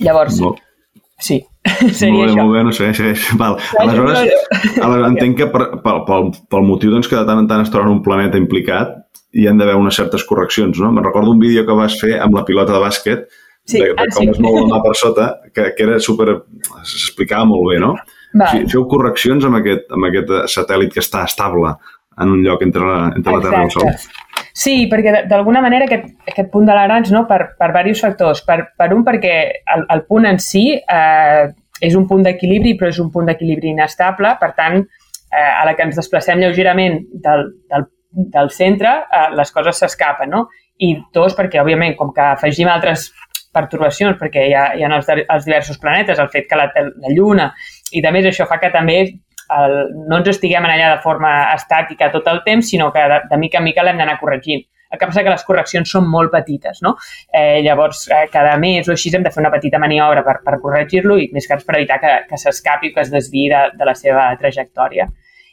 [0.00, 0.62] Llavors, Molt,
[1.18, 2.38] sí, molt seria bé, això.
[2.40, 3.26] molt bé, no sé, segueix.
[3.40, 3.58] Val.
[3.82, 4.22] Aleshores,
[4.80, 7.72] aleshores entenc que per, pel, pel, pel motiu doncs, que de tant en tant es
[7.72, 8.96] troba un planeta implicat
[9.36, 10.90] hi han d'haver unes certes correccions, no?
[10.90, 13.28] Me'n recordo un vídeo que vas fer amb la pilota de bàsquet
[13.70, 14.30] Sí, de, de ah, com sí.
[14.32, 16.40] es mou la mà per sota, que, que era super...
[16.80, 17.92] s'explicava molt bé, no?
[18.32, 18.50] Val.
[18.50, 21.74] Sí, feu correccions amb aquest, amb aquest satèl·lit que està estable
[22.18, 23.92] en un lloc entre la, entre la Terra i el Sol.
[24.52, 28.42] Sí, perquè de- d'alguna manera aquest, aquest punt de Lagrange, no, per, per diversos factors.
[28.44, 29.34] Per, per un, perquè
[29.76, 31.44] el, el punt en si eh,
[31.80, 35.76] és un punt d'equilibri, però és un punt d'equilibri inestable, per tant, eh, a la
[35.78, 37.86] que ens desplacem lleugerament del, del,
[38.34, 40.48] del centre, eh, les coses s'escapen, no?
[40.80, 43.10] I dos, perquè, òbviament, com que afegim altres
[43.54, 47.14] pertorbacions, perquè hi ha, hi ha els, els diversos planetes, el fet que la, la
[47.14, 47.50] Lluna,
[47.92, 49.00] i a més això fa que també
[49.58, 53.22] el, no ens estiguem en allà de forma estàtica tot el temps, sinó que de,
[53.30, 54.66] de mica en mica l'hem d'anar corregint.
[54.90, 56.96] El que passa que les correccions són molt petites, no?
[57.30, 60.58] Eh, llavors, eh, cada mes o així hem de fer una petita maniobra per, per
[60.62, 63.60] corregir-lo i més que res per evitar que, que s'escapi o que es desviï de,
[63.78, 65.06] de la seva trajectòria.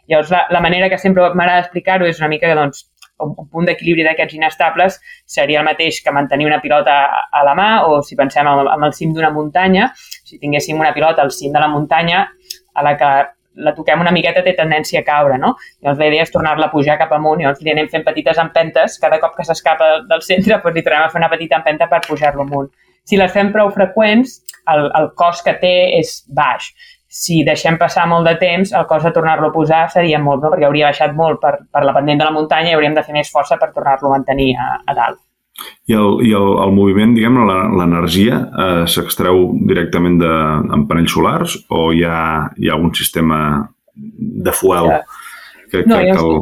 [0.09, 2.87] Llavors, la, la manera que sempre m'agrada explicar-ho és una mica que, doncs,
[3.21, 4.99] un, un punt d'equilibri d'aquests inestables
[5.37, 8.65] seria el mateix que mantenir una pilota a, a la mà o si pensem en,
[8.73, 12.27] en el cim d'una muntanya, si tinguéssim una pilota al cim de la muntanya
[12.73, 13.11] a la que
[13.57, 15.53] la toquem una miqueta té tendència a caure, no?
[15.81, 18.97] Llavors la idea és tornar-la a pujar cap amunt, llavors li anem fent petites empentes,
[19.01, 22.03] cada cop que s'escapa del centre doncs li tornem a fer una petita empenta per
[22.07, 22.69] pujar-lo amunt.
[23.07, 24.41] Si les fem prou freqüents,
[24.73, 26.71] el, el cost que té és baix.
[27.07, 30.51] Si deixem passar molt de temps, el cost de tornar-lo a posar seria molt, no?
[30.51, 33.15] perquè hauria baixat molt per, per la pendent de la muntanya i hauríem de fer
[33.15, 35.21] més força per tornar-lo a mantenir a, a dalt.
[35.89, 40.29] I el, i el, el moviment, diguem la- l'energia, eh, s'extreu directament de,
[40.77, 42.19] amb panells solars o hi ha,
[42.57, 43.39] hi ha algun sistema
[43.95, 44.99] de fuel Ja.
[45.71, 46.37] que, No, que, hi ha el...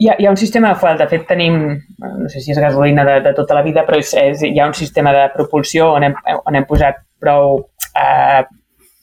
[0.00, 1.56] Hi ha, hi ha un sistema de fuel, de fet tenim,
[2.00, 4.68] no sé si és gasolina de, de tota la vida, però és, és, hi ha
[4.70, 6.14] un sistema de propulsió on hem,
[6.46, 7.58] on hem posat prou
[8.00, 8.40] eh,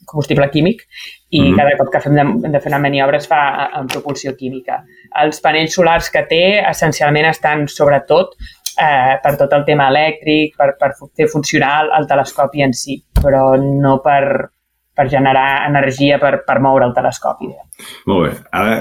[0.10, 0.82] combustible químic
[1.30, 1.56] i Mhm.
[1.58, 4.80] cada cop que fem de, de fer una maniobra es fa en propulsió química.
[5.22, 8.34] Els panells solars que té essencialment estan sobretot
[8.80, 13.00] eh, per tot el tema elèctric, per, per fer funcionar el, el telescopi en si,
[13.22, 14.24] però no per,
[14.98, 17.50] per generar energia per, per moure el telescopi.
[18.10, 18.32] Molt bé.
[18.52, 18.78] Ara,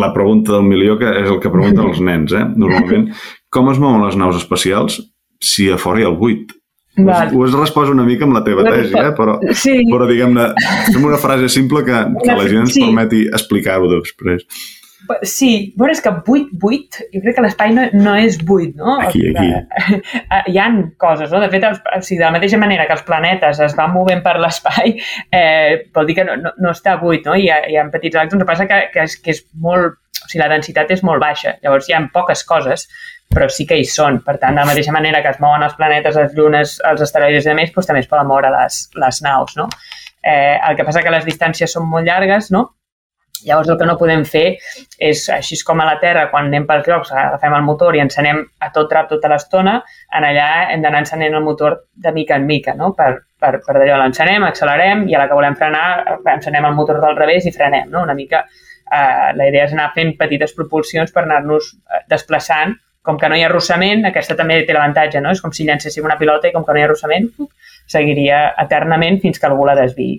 [0.00, 2.46] la pregunta del milió, que és el que pregunten els nens, eh?
[2.56, 3.10] Normalment,
[3.54, 5.00] com es mouen les naus espacials
[5.40, 6.52] si a fora hi ha el buit?
[7.00, 7.30] Val.
[7.32, 9.12] Ho has respost una mica amb la teva tesi, eh?
[9.16, 9.76] però, Sí.
[9.88, 10.50] però diguem-ne,
[10.90, 12.82] fem una frase simple que, que la gent ens Sí.
[12.82, 14.42] permeti explicar-ho després.
[15.22, 18.98] Sí, bueno, és que buit, buit, jo crec que l'espai no, no és buit, no?
[19.02, 20.00] Aquí, aquí.
[20.52, 21.40] Hi han coses, no?
[21.42, 24.22] De fet, els, o sigui, de la mateixa manera que els planetes es van movent
[24.24, 24.96] per l'espai,
[25.36, 27.36] eh, vol dir que no, no, no està buit, no?
[27.38, 29.98] Hi ha, hi ha petits electrons, el que passa que, que, és, que és molt...
[30.20, 32.82] O sigui, la densitat és molt baixa, llavors hi ha poques coses,
[33.32, 34.18] però sí que hi són.
[34.26, 37.46] Per tant, de la mateixa manera que es mouen els planetes, les llunes, els asteroides
[37.48, 39.70] i més, doncs també es poden moure les, les naus, no?
[40.20, 42.66] Eh, el que passa que les distàncies són molt llargues, no?
[43.46, 44.44] Llavors el que no podem fer
[44.98, 48.42] és, així com a la Terra, quan anem pels llocs, agafem el motor i encenem
[48.60, 49.78] a tot trap tota l'estona,
[50.16, 52.92] en allà hem d'anar encenent el motor de mica en mica, no?
[52.96, 55.86] per, per, per d'allò l'encenem, accelerem i a la que volem frenar
[56.34, 57.90] encenem el motor del revés i frenem.
[57.90, 58.04] No?
[58.08, 63.16] Una mica eh, la idea és anar fent petites propulsions per anar-nos eh, desplaçant com
[63.18, 65.30] que no hi ha arrossament, aquesta també té l'avantatge, no?
[65.32, 67.30] És com si llancéssim una pilota i com que no hi ha arrossament,
[67.88, 70.18] seguiria eternament fins que algú la desviï.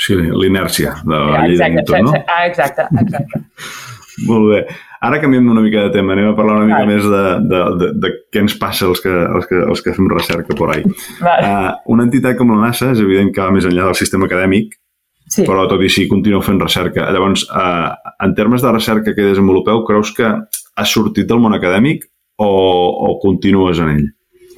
[0.00, 2.20] Sí, l'inèrcia de la llei de Newton, no?
[2.24, 3.42] Ah, exacte, exacte.
[4.28, 4.60] Molt bé.
[5.00, 6.92] Ara canviem una mica de tema, anem a parlar una mica vale.
[6.92, 10.10] més de, de, de, de què ens passa als que, als que, als que fem
[10.12, 10.84] recerca por ahí.
[11.24, 11.48] Vale.
[11.48, 14.76] Uh, una entitat com la NASA és evident que va més enllà del sistema acadèmic,
[15.24, 15.46] sí.
[15.48, 17.08] però tot i així continueu fent recerca.
[17.16, 22.04] Llavors, uh, en termes de recerca que desenvolupeu, creus que has sortit del món acadèmic
[22.40, 24.08] o, o continues en ell?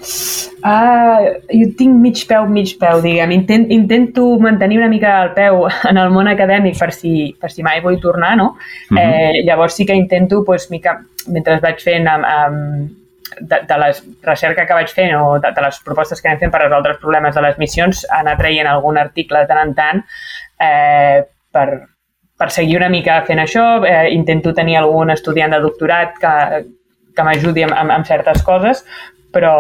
[0.03, 3.35] Uh, jo tinc mig peu, mig peu, diguem.
[3.35, 7.63] Intent, intento mantenir una mica el peu en el món acadèmic per si, per si
[7.67, 8.57] mai vull tornar, no?
[8.91, 8.99] Uh -huh.
[9.03, 12.91] eh, llavors sí que intento, pues, mica, mentre vaig fent amb, amb,
[13.41, 16.53] de, de la recerca que vaig fent o de, de les propostes que anem fent
[16.53, 20.05] per resoldre els problemes de les missions, anar traient algun article de tant en tant
[20.61, 21.69] eh, per,
[22.39, 23.85] per seguir una mica fent això.
[23.87, 26.37] Eh, intento tenir algun estudiant de doctorat que,
[27.17, 28.85] que m'ajudi amb, amb, amb certes coses,
[29.33, 29.57] però,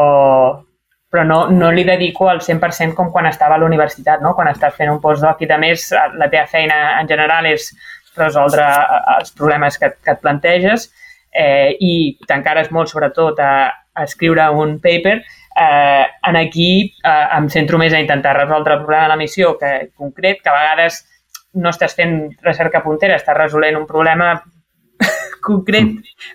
[1.10, 4.34] però no, no li dedico al 100% com quan estava a la universitat, no?
[4.38, 7.70] quan estàs fent un postdoc i de més la teva feina en general és
[8.16, 10.90] resoldre eh, els problemes que, que et planteges
[11.32, 13.52] eh, i t'encares molt sobretot a,
[13.92, 16.72] a escriure un paper, eh, en aquí
[17.04, 20.52] eh, em centro més a intentar resoldre el problema de la missió que, concret, que
[20.52, 21.02] a vegades
[21.60, 24.34] no estàs fent recerca puntera, estàs resolent un problema
[25.42, 25.88] concret,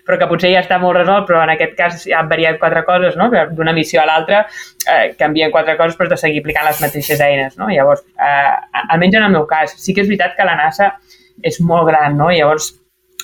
[0.06, 3.16] però que potser ja està molt resolt, però en aquest cas han variat quatre coses,
[3.16, 3.30] no?
[3.56, 4.44] D'una missió a l'altra
[4.86, 7.68] eh, canvien quatre coses però de seguir aplicant les mateixes eines, no?
[7.72, 10.92] Llavors, eh, almenys en el meu cas, sí que és veritat que la NASA
[11.42, 12.30] és molt gran, no?
[12.30, 12.74] Llavors,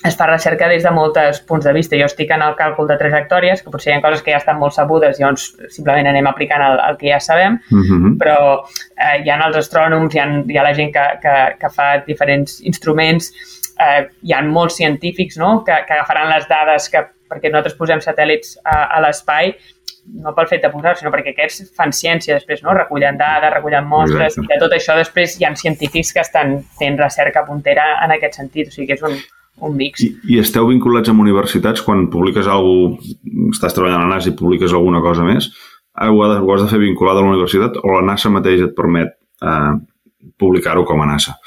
[0.05, 1.97] es fa recerca des de molts punts de vista.
[1.97, 4.59] Jo estic en el càlcul de trajectòries, que potser hi ha coses que ja estan
[4.61, 8.03] molt sabudes i llavors simplement anem aplicant el, el que ja sabem, uh Mhm.
[8.03, 8.19] -huh.
[8.19, 8.37] però
[8.99, 12.03] eh, hi ha els astrònoms, hi ha, hi ha la gent que, que, que fa
[12.07, 13.33] diferents instruments,
[13.81, 15.63] eh, hi ha molts científics no?
[15.67, 19.55] que, que agafaran les dades que, perquè nosaltres posem satèl·lits a, a l'espai
[20.25, 22.75] no pel fet de posar sinó perquè aquests fan ciència després, no?
[22.77, 24.45] recullen dades, recullen mostres, Exacte.
[24.45, 28.41] i de tot això després hi ha científics que estan fent recerca puntera en aquest
[28.41, 29.17] sentit, o sigui que és un,
[29.65, 30.05] un mix.
[30.05, 33.01] I, I esteu vinculats amb universitats quan publiques alguna
[33.55, 35.49] estàs treballant a la NASA i publiques alguna cosa més,
[35.95, 38.67] ho has de, ho has de fer vinculada a la universitat o la NASA mateix
[38.67, 39.75] et permet eh,
[40.41, 41.39] publicar-ho com a NASA?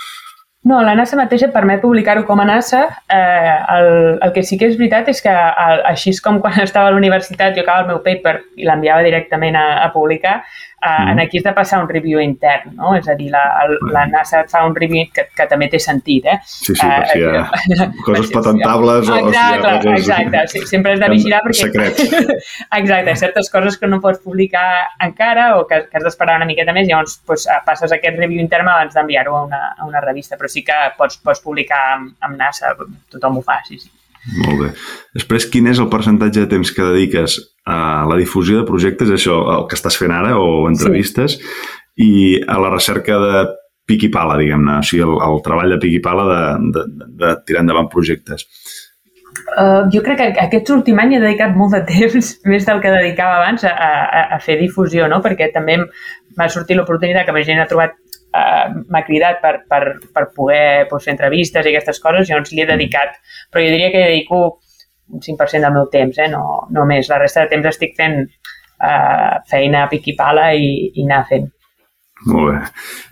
[0.68, 2.82] No, la NASA mateixa permet publicar-ho com a NASA.
[3.14, 3.90] Eh, el,
[4.26, 6.96] el que sí que és veritat és que el, així és com quan estava a
[6.96, 10.42] la universitat jo acabava el meu paper i l'enviava directament a, a publicar,
[10.82, 11.10] eh, mm.
[11.10, 12.94] en aquí has de passar un review intern, no?
[12.96, 15.80] És a dir, la, el, la NASA et fa un review que, que també té
[15.82, 16.38] sentit, eh?
[16.46, 20.06] Sí, sí, per si hi ha coses patentables o, o si ha Exacte, coses...
[20.06, 20.44] exacte.
[20.54, 21.60] Sí, sempre has de vigilar perquè...
[21.64, 22.16] Secrets.
[22.80, 24.68] Exacte, certes coses que no pots publicar
[25.04, 28.70] encara o que, que has d'esperar una miqueta més, llavors pues, passes aquest review intern
[28.70, 32.38] abans d'enviar-ho a, una, a una revista, però sí que pots, pots publicar amb, amb
[32.38, 32.76] NASA,
[33.14, 33.90] tothom ho fa, sí, sí.
[34.44, 34.72] Molt bé.
[35.16, 39.38] Després, quin és el percentatge de temps que dediques a la difusió de projectes, això,
[39.58, 42.08] el que estàs fent ara, o entrevistes, sí.
[42.08, 42.12] i
[42.48, 43.46] a la recerca de
[43.88, 46.42] pic i pala, diguem-ne, o sigui, el, el treball de pic i pala de,
[46.76, 48.48] de, de, de tirar endavant projectes.
[49.48, 52.94] Uh, jo crec que aquest últim any he dedicat molt de temps, més del que
[52.94, 55.22] dedicava abans, a, a, a fer difusió, no?
[55.24, 59.82] perquè també m'ha sortit l'oportunitat que més gent ha trobat uh, m'ha cridat per, per,
[60.14, 63.20] per poder pues, fer entrevistes i aquestes coses, llavors li he dedicat,
[63.52, 64.42] però jo diria que dedico
[65.14, 66.30] un 5% del meu temps, eh?
[66.32, 67.10] no, no més.
[67.12, 71.24] La resta de temps estic fent uh, feina a pic i pala i, i anar
[71.30, 71.48] fent.
[72.28, 72.62] Molt bé.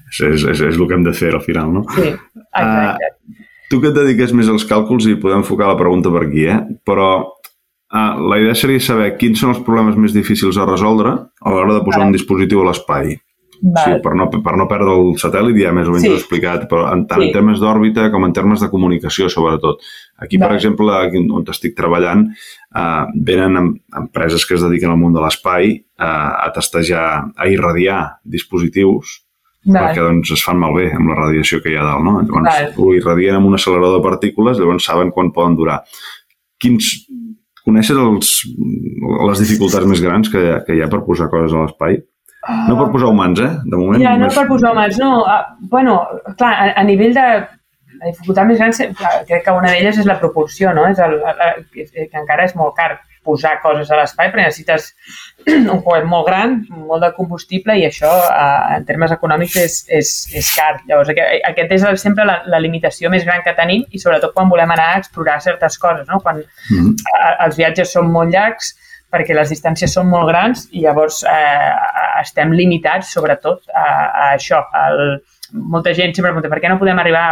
[0.10, 1.86] És, és, és, és el que hem de fer al final, no?
[1.95, 3.12] Sí, exacte.
[3.12, 6.45] Uh, tu que et dediques més als càlculs i podem enfocar la pregunta per aquí,
[6.51, 6.60] eh?
[6.86, 11.53] però uh, la idea seria saber quins són els problemes més difícils a resoldre a
[11.53, 13.17] l'hora de posar un dispositiu a l'espai.
[13.61, 16.09] Sí, per, no, per no perdre el satèl·lit ja més o menys Sí.
[16.09, 17.27] ho he explicat, però en, tant Sí.
[17.27, 19.79] en termes d'òrbita com en termes de comunicació, sobretot.
[20.17, 20.55] Aquí, per Val.
[20.57, 22.27] exemple, aquí on estic treballant,
[22.75, 27.47] eh, venen em, empreses que es dediquen al món de l'espai eh, a testejar, a
[27.47, 29.21] irradiar dispositius
[29.65, 29.81] Val.
[29.95, 32.03] perquè doncs, es fan malbé amb la radiació que hi ha dalt.
[32.03, 32.19] No?
[32.21, 32.73] Llavors, Val.
[32.77, 35.81] ho irradien amb un accelerador de partícules, llavors saben quan poden durar.
[36.59, 37.07] Quins,
[37.65, 38.45] coneixes els,
[39.27, 41.97] les dificultats més grans que, que hi ha per posar coses a l'espai?
[42.69, 43.51] No per posar humans, eh?
[43.65, 44.01] De moment.
[44.01, 45.12] Ja, no només- per posar humans, no.
[45.23, 45.99] Uh, bueno,
[46.38, 47.27] clar, a, a nivell de...
[47.95, 50.84] La dificultat més gran, clar, crec que una d'elles és la proporció, no?
[50.91, 51.62] És el, el,
[51.95, 54.91] que encara és molt car posar coses a l'espai, perquè necessites
[55.73, 60.13] un coet molt gran, molt de combustible i això eh, en termes econòmics és, és,
[60.41, 60.75] és car.
[60.86, 64.51] Llavors aquest, aquest és sempre la, la limitació més gran que tenim i sobretot quan
[64.51, 66.21] volem anar a explorar certes coses, no?
[66.21, 67.15] quan mm -hmm.
[67.47, 68.75] els viatges són molt llargs,
[69.15, 71.71] perquè les distàncies són molt grans i llavors eh,
[72.21, 74.60] estem limitats sobretot a, a això.
[74.86, 75.21] El,
[75.56, 77.30] molta gent sempre pregunta per què no podem arribar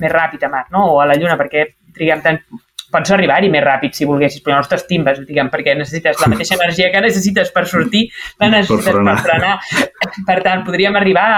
[0.00, 0.88] més ràpid a Mar no?
[0.94, 2.40] o a la Lluna, perquè triguem tant
[2.90, 6.90] pots arribar-hi més ràpid si volguessis, però no t'estimbes, diguem, perquè necessites la mateixa energia
[6.90, 8.08] que necessites per sortir,
[8.42, 9.14] la necessites per frenar.
[9.14, 10.24] Per, frenar.
[10.26, 11.28] per tant, podríem arribar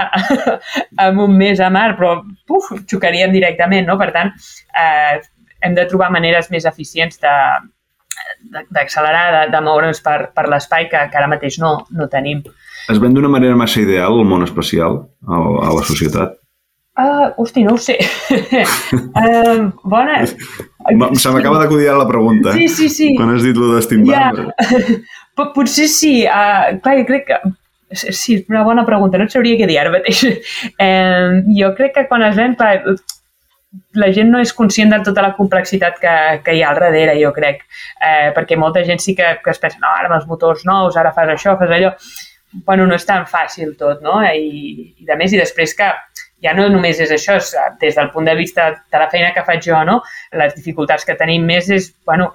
[1.05, 2.15] amb un mes a mar, però
[2.49, 3.99] puf, xocaríem directament, no?
[4.01, 4.33] Per tant,
[4.81, 5.21] eh,
[5.63, 7.35] hem de trobar maneres més eficients de,
[8.73, 12.43] d'accelerar, de, de moure'ns per, per l'espai que, que ara mateix no, no tenim.
[12.91, 16.39] Es ven d'una manera massa ideal el món espacial a, a la societat?
[16.93, 17.97] Uh, hosti, no ho sé.
[19.17, 20.19] uh, bona...
[20.27, 22.67] Se m'acaba d'acudir la pregunta, eh?
[22.67, 23.07] Sí, sí, sí.
[23.17, 24.19] Quan has dit lo d'estimbar.
[24.35, 25.43] Ja.
[25.55, 26.19] Potser sí.
[26.27, 27.39] Uh, clar, jo crec que...
[27.93, 29.17] Sí, és una bona pregunta.
[29.17, 30.21] No et sabria què dir ara mateix.
[30.83, 32.53] Uh, jo crec que quan es ven...
[32.59, 32.97] Per,
[33.97, 36.13] la gent no és conscient de tota la complexitat que,
[36.45, 37.63] que hi ha al darrere, jo crec.
[37.97, 40.97] Eh, perquè molta gent sí que, que es pensa, no, ara amb els motors nous,
[40.97, 41.93] ara fas això, fas allò.
[42.67, 44.19] Bueno, no és tan fàcil tot, no?
[44.21, 45.89] I, i de més, i després que
[46.43, 49.45] ja no només és això, és, des del punt de vista de la feina que
[49.47, 50.01] faig jo, no?
[50.39, 52.33] les dificultats que tenim més és bueno,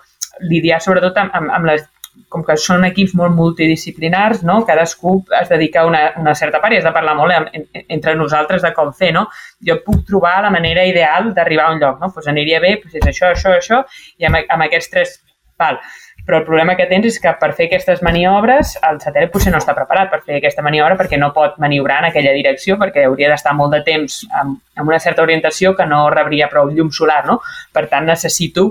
[0.48, 1.85] lidiar sobretot amb, amb, amb les
[2.28, 4.61] com que són equips molt multidisciplinars, no?
[4.68, 7.87] cadascú es dedica a una, una certa part i has de parlar molt en, en,
[7.98, 9.12] entre nosaltres de com fer.
[9.16, 9.28] No?
[9.64, 12.02] Jo puc trobar la manera ideal d'arribar a un lloc.
[12.02, 12.12] No?
[12.14, 13.85] Pues aniria bé, pues és això, això, això,
[14.18, 15.16] i amb, amb aquests tres...
[15.59, 15.81] Val
[16.28, 19.61] però el problema que tens és que per fer aquestes maniobres el satèl·lit potser no
[19.62, 23.31] està preparat per fer aquesta maniobra perquè no pot maniobrar en aquella direcció perquè hauria
[23.33, 27.22] d'estar molt de temps amb, amb una certa orientació que no rebria prou llum solar,
[27.24, 27.38] no?
[27.72, 28.66] Per tant, necessito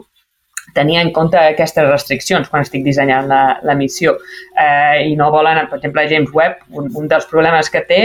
[0.78, 4.16] tenir en compte aquestes restriccions quan estic dissenyant la, la missió.
[4.54, 8.02] Eh, I no volen, per exemple, James Webb, un, un dels problemes que té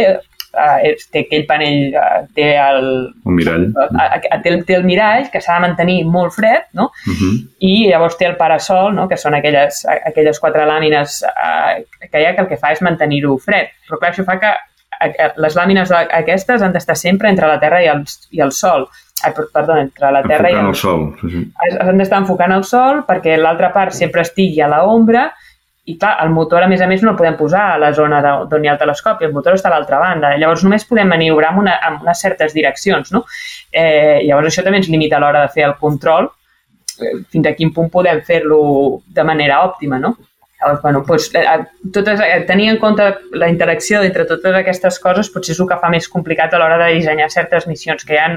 [0.53, 2.89] eh, té aquell panell, eh, té el...
[3.29, 3.69] Un mirall.
[3.73, 6.91] Eh, té, té el mirall que s'ha de mantenir molt fred, no?
[7.07, 7.33] Uh -huh.
[7.69, 9.09] I llavors té el parasol, no?
[9.09, 12.83] que són aquelles, aquelles quatre làmines eh, que hi ha que el que fa és
[12.83, 13.69] mantenir-ho fred.
[13.89, 14.53] Però clar, això fa que
[15.37, 18.87] les làmines aquestes han d'estar sempre entre la Terra i el, i el Sol.
[19.23, 21.07] Ai, perdó, entre la Terra enfocant i el, el sol.
[21.21, 21.43] Sí, sí.
[21.85, 25.29] Han d'estar enfocant el Sol perquè l'altra part sempre estigui a l'ombra
[25.85, 28.21] i clar, el motor, a més a més, no el podem posar a la zona
[28.23, 30.31] d'on hi ha el telescopi, el motor està a l'altra banda.
[30.39, 33.25] Llavors només podem maniobrar en, una, en unes certes direccions, no?
[33.73, 36.31] Eh, llavors això també ens limita a l'hora de fer el control,
[37.01, 38.61] eh, fins a quin punt podem fer-lo
[39.11, 40.15] de manera òptima, no?
[40.61, 41.59] Llavors, bueno, doncs, eh,
[41.91, 45.83] totes, eh, tenir en compte la interacció entre totes aquestes coses potser és el que
[45.83, 48.37] fa més complicat a l'hora de dissenyar certes missions, que hi ha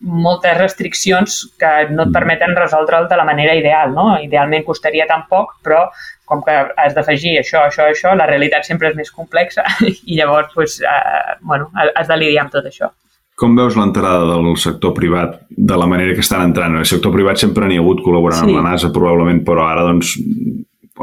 [0.00, 3.92] moltes restriccions que no et permeten resoldre'l de la manera ideal.
[3.94, 4.12] No?
[4.22, 5.86] Idealment costaria tan poc, però
[6.28, 9.64] com que has d'afegir això, això, això, la realitat sempre és més complexa
[10.10, 12.92] i llavors pues, eh, bueno, has de lidiar amb tot això.
[13.38, 16.74] Com veus l'entrada del sector privat de la manera que estan entrant?
[16.80, 18.48] El sector privat sempre n'hi ha hagut col·laborant sí.
[18.48, 20.16] amb la NASA, probablement, però ara doncs,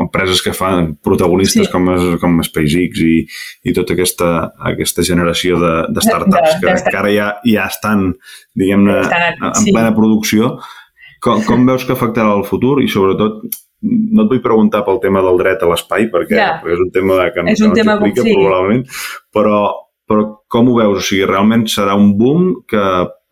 [0.02, 1.72] empreses que fan protagonistes sí.
[1.72, 3.18] com, es, com SpaceX i,
[3.66, 4.32] i tota aquesta,
[4.72, 8.10] aquesta generació de, de startups de, de, que, que ara ja, ja estan,
[8.58, 9.72] diguem-ne, en sí.
[9.72, 10.56] plena producció.
[11.24, 13.46] Com, com veus que afectarà el futur i sobretot
[13.86, 16.52] no et vull preguntar pel tema del dret a l'espai, perquè, ja.
[16.62, 18.36] perquè és un tema que, és un que no tema t'explica sí.
[18.40, 18.84] probablement,
[19.36, 19.60] però,
[20.10, 21.02] però com ho veus?
[21.02, 22.84] O sigui, realment serà un boom que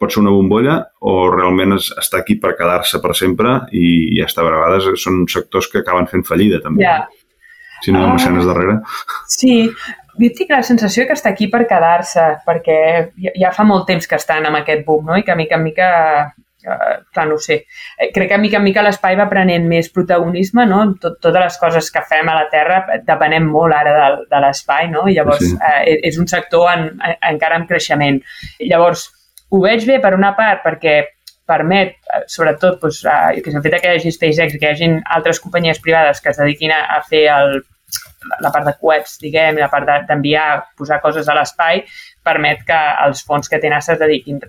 [0.04, 3.88] pot ser una bombolla o realment es, està aquí per quedar-se per sempre i,
[4.18, 6.84] i hasta a vegades són sectors que acaben fent fallida també.
[6.84, 7.02] Ja.
[7.84, 8.78] Si no hi ha uh, darrere.
[9.32, 9.58] Sí,
[10.20, 12.78] jo tinc la sensació que està aquí per quedar-se, perquè
[13.40, 15.18] ja fa molt temps que estan amb aquest boom, no?
[15.20, 15.92] I que mica en mica
[16.64, 17.66] Uh, clar, no sé.
[18.00, 20.78] Eh, crec que mica en mica l'espai va prenent més protagonisme, no?
[21.02, 24.88] Tot, totes les coses que fem a la Terra depenem molt ara de, de l'espai,
[24.94, 25.04] no?
[25.12, 25.58] I llavors sí.
[25.60, 28.22] eh, és un sector en, en, encara en creixement.
[28.64, 29.10] I llavors,
[29.54, 30.96] ho veig bé per una part perquè
[31.46, 34.90] permet, eh, sobretot, doncs, eh, que s'ha fet que hi hagi SpaceX, que hi hagi
[35.18, 37.60] altres companyies privades que es dediquin a, a fer el,
[38.42, 41.84] la part de coets, diguem, la part d'enviar, de, posar coses a l'espai,
[42.24, 44.40] permet que els fons que té NASA es dediquin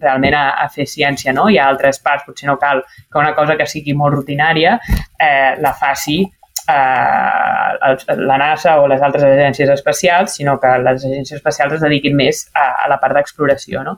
[0.00, 1.48] realment a, a fer ciència, no?
[1.50, 5.56] Hi ha altres parts, potser no cal que una cosa que sigui molt rutinària eh,
[5.60, 11.78] la faci eh, la NASA o les altres agències espacials, sinó que les agències espacials
[11.78, 13.96] es dediquin més a, a la part d'exploració, no?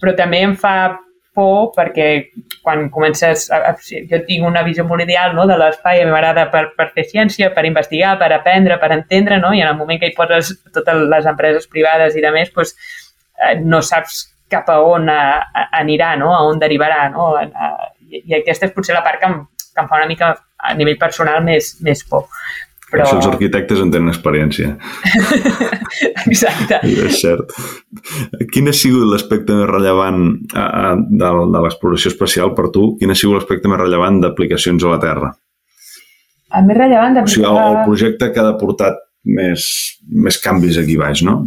[0.00, 0.76] Però també em fa
[1.36, 2.08] por perquè
[2.64, 3.48] quan comences...
[3.52, 3.74] A, a,
[4.10, 7.66] jo tinc una visió molt ideal no, de l'espai, m'agrada per, per fer ciència, per
[7.68, 9.52] investigar, per aprendre, per entendre, no?
[9.52, 12.72] i en el moment que hi poses totes les empreses privades i de més, doncs,
[13.64, 15.20] no saps cap a on a,
[15.52, 16.32] a, anirà, no?
[16.32, 17.04] a on derivarà.
[17.12, 17.34] No?
[17.36, 19.42] A, a, I aquesta és potser la part que em,
[19.76, 22.30] que em fa una mica a nivell personal més, més por.
[22.86, 23.02] Però...
[23.02, 24.76] Això els arquitectes en tenen experiència.
[26.30, 26.78] Exacte.
[26.86, 27.50] És cert.
[28.54, 30.20] Quin ha sigut l'aspecte més rellevant
[30.54, 32.92] a, a, de, de l'exploració espacial per tu?
[33.00, 35.32] Quin ha sigut l'aspecte més rellevant d'aplicacions a la Terra?
[36.54, 37.50] El més rellevant d'aplicar...
[37.50, 39.02] O sigui, el, el projecte que ha portat
[39.34, 39.66] més,
[40.06, 41.40] més canvis aquí baix, no?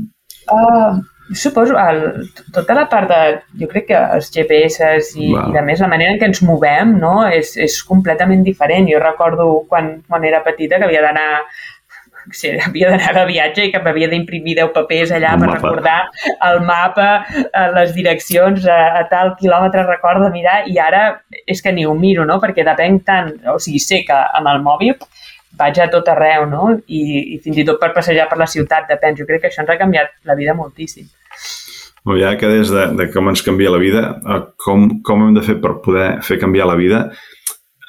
[0.51, 0.99] Uh,
[1.33, 3.21] suposo, el, tota la part de,
[3.61, 6.95] jo crec que els GPS i, i de més, la manera en què ens movem
[7.01, 7.15] no?
[7.27, 8.89] és, és completament diferent.
[8.89, 11.27] Jo recordo quan, quan era petita que havia d'anar
[12.31, 15.59] sí, havia d'anar de viatge i que m'havia d'imprimir 10 papers allà el per mapa.
[15.59, 15.99] recordar
[16.49, 21.03] el mapa, eh, les direccions, a, a tal quilòmetre recordo mirar i ara
[21.45, 22.39] és que ni ho miro, no?
[22.41, 24.97] Perquè depenc tant, o sigui, sé que amb el mòbil
[25.59, 26.73] vaig a tot arreu, no?
[26.87, 27.01] I,
[27.35, 29.17] i fins i tot per passejar per la ciutat, depèn.
[29.19, 31.07] Jo crec que això ens ha canviat la vida moltíssim.
[32.19, 35.43] Ja que des de, de com ens canvia la vida, eh, com, com hem de
[35.45, 37.03] fer per poder fer canviar la vida,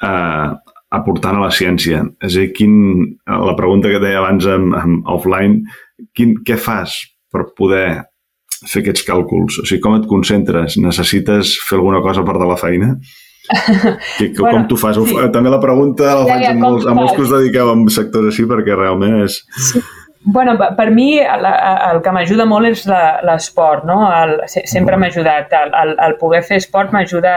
[0.03, 0.49] eh,
[0.91, 2.03] aportant a la ciència.
[2.19, 2.75] És a dir, quin,
[3.25, 5.63] la pregunta que deia abans en, en offline,
[6.17, 6.97] quin, què fas
[7.31, 7.87] per poder
[8.67, 9.61] fer aquests càlculs?
[9.61, 10.77] O sigui, com et concentres?
[10.81, 12.95] Necessites fer alguna cosa per de la feina?
[14.17, 14.95] Que, que, bueno, com tu fas?
[15.01, 15.15] Sí.
[15.33, 17.73] També la pregunta la faig ja, ja, a, molts, a molts que us dediqueu a
[17.91, 19.39] sectors així perquè realment és...
[19.71, 19.81] Sí.
[20.23, 22.83] Bueno, per mi el, el que m'ajuda molt és
[23.25, 24.03] l'esport, no?
[24.13, 25.53] El, sempre m'ha ajudat.
[25.63, 27.33] El, el, el poder fer esport m'ajuda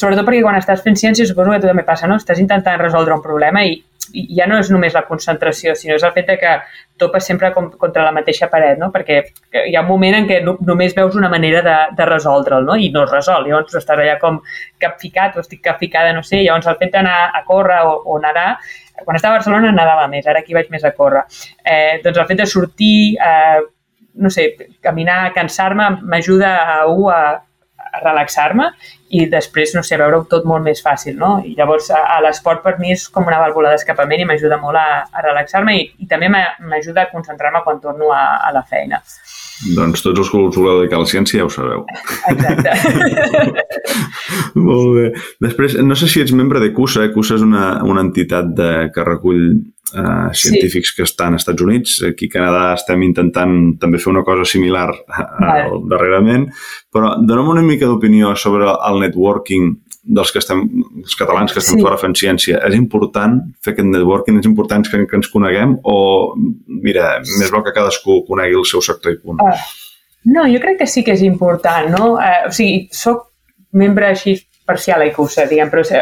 [0.00, 2.16] sobretot perquè quan estàs fent ciència suposo que a tu també passa, no?
[2.20, 3.74] Estàs intentant resoldre un problema i,
[4.16, 6.54] i ja no és només la concentració, sinó és el fet que
[7.00, 8.90] topes sempre com, contra la mateixa paret, no?
[8.94, 9.20] Perquè
[9.66, 12.76] hi ha un moment en què no, només veus una manera de, de resoldre'l, no?
[12.76, 13.48] I no es resol.
[13.48, 14.40] Llavors estàs allà com
[14.80, 18.54] capficat o estic capficada, no sé, llavors el fet d'anar a córrer o, o nedar
[19.04, 21.26] quan estava a Barcelona nedava més, ara aquí vaig més a córrer.
[21.64, 23.60] Eh, doncs el fet de sortir, eh,
[24.20, 24.50] no sé,
[24.82, 27.20] caminar, cansar-me, m'ajuda a, a,
[27.90, 28.70] a relaxar-me
[29.16, 31.32] i després, no sé, veure-ho tot molt més fàcil, no?
[31.44, 34.78] I llavors a, a l'esport per mi és com una vàlvula d'escapament i m'ajuda molt
[34.78, 39.02] a, a relaxar-me i, i també m'ajuda a concentrar-me quan torno a, a la feina.
[39.60, 41.82] Doncs tots els que us voleu dedicar a la ciència ja ho sabeu.
[42.32, 42.70] Exacte.
[44.68, 45.08] molt bé.
[45.44, 47.10] Després, no sé si ets membre de CUSA.
[47.12, 50.96] CUSA és una, una entitat de, que recull eh, científics sí.
[50.96, 51.98] que estan als Estats Units.
[52.08, 55.54] Aquí a Canadà estem intentant també fer una cosa similar a, a,
[55.92, 56.48] darrerament.
[56.92, 59.74] Però dona'm una mica d'opinió sobre el networking
[60.10, 60.64] dels que estem,
[61.04, 61.84] els catalans que estem sí.
[61.84, 65.96] fora fent ciència, és important fer aquest networking, és important que, que ens coneguem o,
[66.82, 69.42] mira, més bo que cadascú conegui el seu sector i punt?
[69.44, 69.56] Uh,
[70.34, 72.14] no, jo crec que sí que és important, no?
[72.16, 73.28] Uh, o sigui, sóc
[73.76, 74.34] membre així
[74.70, 75.94] parcial a ICUSA, diguem, però mm.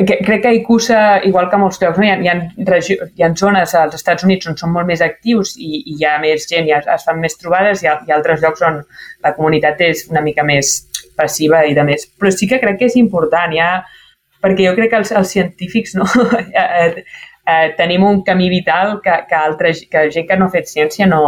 [0.00, 2.06] eh, crec que a ICUSA, igual que molts llocs, no?
[2.06, 2.96] hi, ha, hi, ha regi...
[3.16, 6.16] hi ha zones als Estats Units on són molt més actius i, i hi ha
[6.22, 8.80] més gent, i es fan més trobades, i hi ha, hi ha altres llocs on
[9.26, 10.78] la comunitat és una mica més
[11.18, 12.06] passiva i de més.
[12.18, 13.72] Però sí que crec que és important, ja,
[14.42, 16.06] perquè jo crec que els, els científics no,
[16.62, 17.04] eh,
[17.48, 21.06] eh, tenim un camí vital que, que, altra, que gent que no ha fet ciència
[21.08, 21.22] no,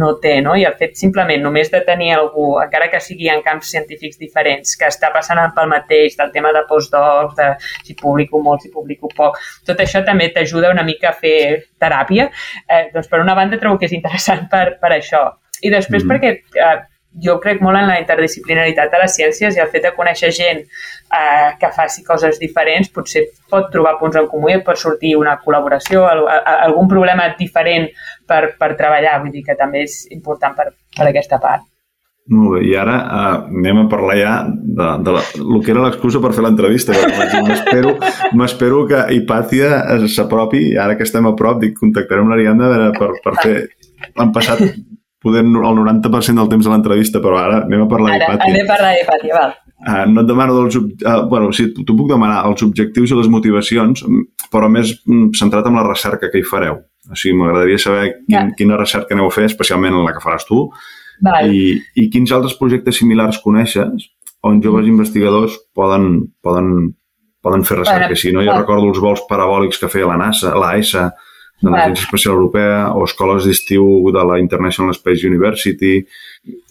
[0.00, 0.54] no té, no?
[0.56, 4.72] I el fet simplement només de tenir algú, encara que sigui en camps científics diferents,
[4.80, 7.50] que està passant pel mateix, del tema de postdocs, de
[7.84, 9.36] si publico molt, si publico poc,
[9.68, 11.36] tot això també t'ajuda una mica a fer
[11.80, 12.30] teràpia.
[12.66, 15.26] Eh, doncs per una banda trobo que és interessant per, per això.
[15.60, 16.14] I després mm -hmm.
[16.16, 16.30] perquè
[16.64, 16.80] eh,
[17.18, 20.60] jo crec molt en la interdisciplinaritat de les ciències i el fet de conèixer gent
[20.62, 25.38] eh, que faci coses diferents potser pot trobar punts en comú i pot sortir una
[25.42, 27.90] col·laboració, algun problema diferent
[28.28, 31.66] per, per treballar, vull dir que també és important per, per aquesta part.
[32.30, 35.82] Molt bé, i ara uh, anem a parlar ja de, de la, el que era
[35.82, 36.94] l'excusa per fer l'entrevista.
[37.48, 37.96] M'espero
[38.38, 39.80] m'espero que Hipàtia
[40.14, 43.56] s'apropi, ara que estem a prop, dic, contactarem l'Ariadna per, per fer...
[44.16, 44.62] Han passat
[45.20, 48.52] poder el 90% del temps de l'entrevista, però ara anem a parlar d'Hipàtia.
[48.52, 49.56] Anem a parlar d'Hipàtia, val.
[49.80, 50.76] Uh, no et demano dels...
[50.76, 54.04] Uh, bueno, sí, t'ho puc demanar els objectius i les motivacions,
[54.52, 56.80] però més mm, centrat en la recerca que hi fareu.
[57.10, 58.46] O sigui, m'agradaria saber quin, ja.
[58.56, 60.66] quina recerca aneu a fer, especialment en la que faràs tu,
[61.24, 61.52] val.
[61.52, 64.08] i, i quins altres projectes similars coneixes
[64.46, 64.94] on joves mm.
[64.94, 66.12] investigadors poden,
[66.44, 66.94] poden,
[67.44, 68.06] poden fer recerca.
[68.08, 71.10] Bueno, si no, jo recordo els vols parabòlics que feia la NASA, la ESA,
[71.60, 76.00] de l'Agència Espacial Europea o escoles d'estiu de la International Space University.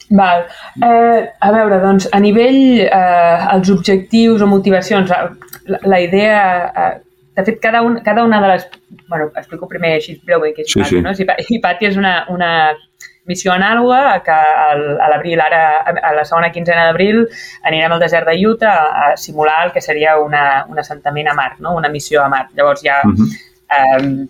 [0.10, 0.48] Val.
[0.82, 5.14] Eh, a veure, doncs, a nivell eh, els objectius o motivacions,
[5.70, 6.42] la, la idea...
[6.70, 6.90] Eh,
[7.40, 8.68] de fet, cada, un, cada una de les...
[9.08, 11.00] bueno, explico primer així breument què és sí, sí.
[11.00, 11.14] no?
[11.16, 12.50] Hipati és una, una
[13.30, 17.22] missió anàloga que al, a l'abril, ara a la segona quinzena d'abril,
[17.70, 21.38] anirem al desert de Utah a, a simular el que seria una, un assentament a
[21.38, 21.78] Mart, no?
[21.78, 22.52] una missió a Mart.
[22.58, 23.30] Llavors ja uh -huh.
[23.78, 24.28] eh,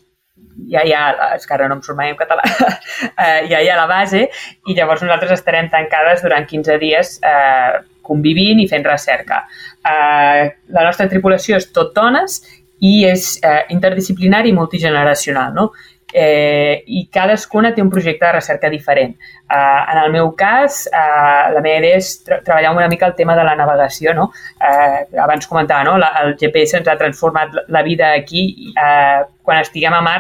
[0.72, 2.44] ja hi ha, és que ara no em surt mai en català,
[3.24, 4.26] eh, ja hi ha la base
[4.68, 7.80] i llavors nosaltres estarem tancades durant 15 dies eh,
[8.10, 9.44] convivint i fent recerca.
[9.86, 12.42] Eh, la nostra tripulació és tot dones
[12.80, 15.70] i és eh, interdisciplinari i multigeneracional, no?
[16.14, 19.16] eh, i cadascuna té un projecte de recerca diferent.
[19.50, 23.16] Eh, en el meu cas, eh, la meva idea és tra treballar una mica el
[23.16, 24.14] tema de la navegació.
[24.14, 24.32] No?
[24.58, 25.98] Eh, abans comentava, no?
[25.98, 28.74] la, el GPS ens ha transformat la vida aquí.
[28.74, 30.20] Eh, quan estiguem a mar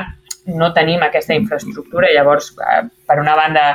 [0.55, 3.65] no tenim aquesta infraestructura, llavors, eh, per una banda,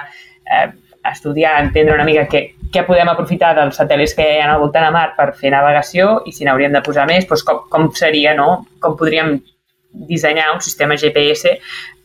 [0.44, 0.66] eh,
[1.10, 4.86] estudiar, entendre una mica què, què podem aprofitar dels satèl·lits que hi ha al voltant
[4.86, 8.32] a mar per fer navegació i si n'hauríem de posar més, doncs com, com seria,
[8.34, 8.64] no?
[8.80, 9.36] com podríem
[10.08, 11.54] dissenyar un sistema GPS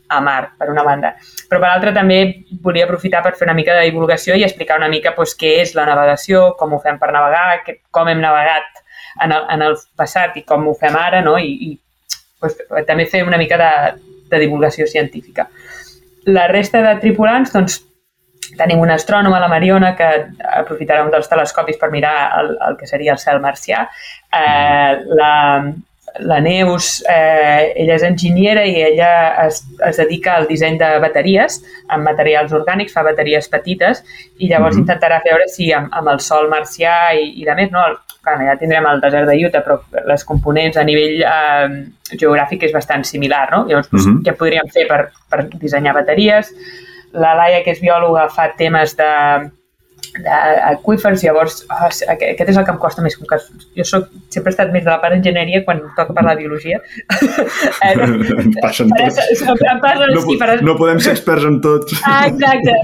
[0.09, 1.13] a mar, per una banda.
[1.49, 2.19] Però per l'altra també
[2.65, 5.75] volia aprofitar per fer una mica de divulgació i explicar una mica doncs, què és
[5.77, 8.83] la navegació, com ho fem per navegar, que, com hem navegat
[9.23, 11.37] en el, en el passat i com ho fem ara, no?
[11.37, 12.57] I, i doncs,
[12.89, 13.71] també fer una mica de,
[14.29, 15.49] de divulgació científica.
[16.29, 17.79] La resta de tripulants, doncs,
[18.59, 20.07] tenim una astrònoma, la Mariona, que
[20.61, 23.85] aprofitarà un dels telescopis per mirar el, el que seria el cel marcià.
[24.33, 25.33] Eh, la,
[26.19, 29.11] la Neus, eh, ella és enginyera i ella
[29.45, 34.03] es, es dedica al disseny de bateries amb materials orgànics, fa bateries petites
[34.37, 34.83] i llavors mm -hmm.
[34.83, 37.83] intentarà veure si amb, amb el sol marcià i, i de més, no?
[38.21, 41.69] Clar, ja tindrem el desert de Utah, però les components a nivell eh,
[42.17, 43.65] geogràfic és bastant similar, no?
[43.67, 44.23] Llavors, doncs, mm -hmm.
[44.25, 46.53] què podríem fer per, per dissenyar bateries?
[47.13, 49.49] La Laia, que és biòloga, fa temes de,
[50.69, 53.39] aquífers, llavors oh, aquest és el que em costa més, com que
[53.77, 56.79] jo soc, sempre he estat més de la part d'enginyeria quan toca parlar de biologia.
[57.85, 57.95] eh,
[58.61, 59.21] passen tots.
[59.83, 60.49] Passen, no, sí, per...
[60.65, 61.93] no podem ser experts en tot.
[62.03, 62.75] Ah, exacte.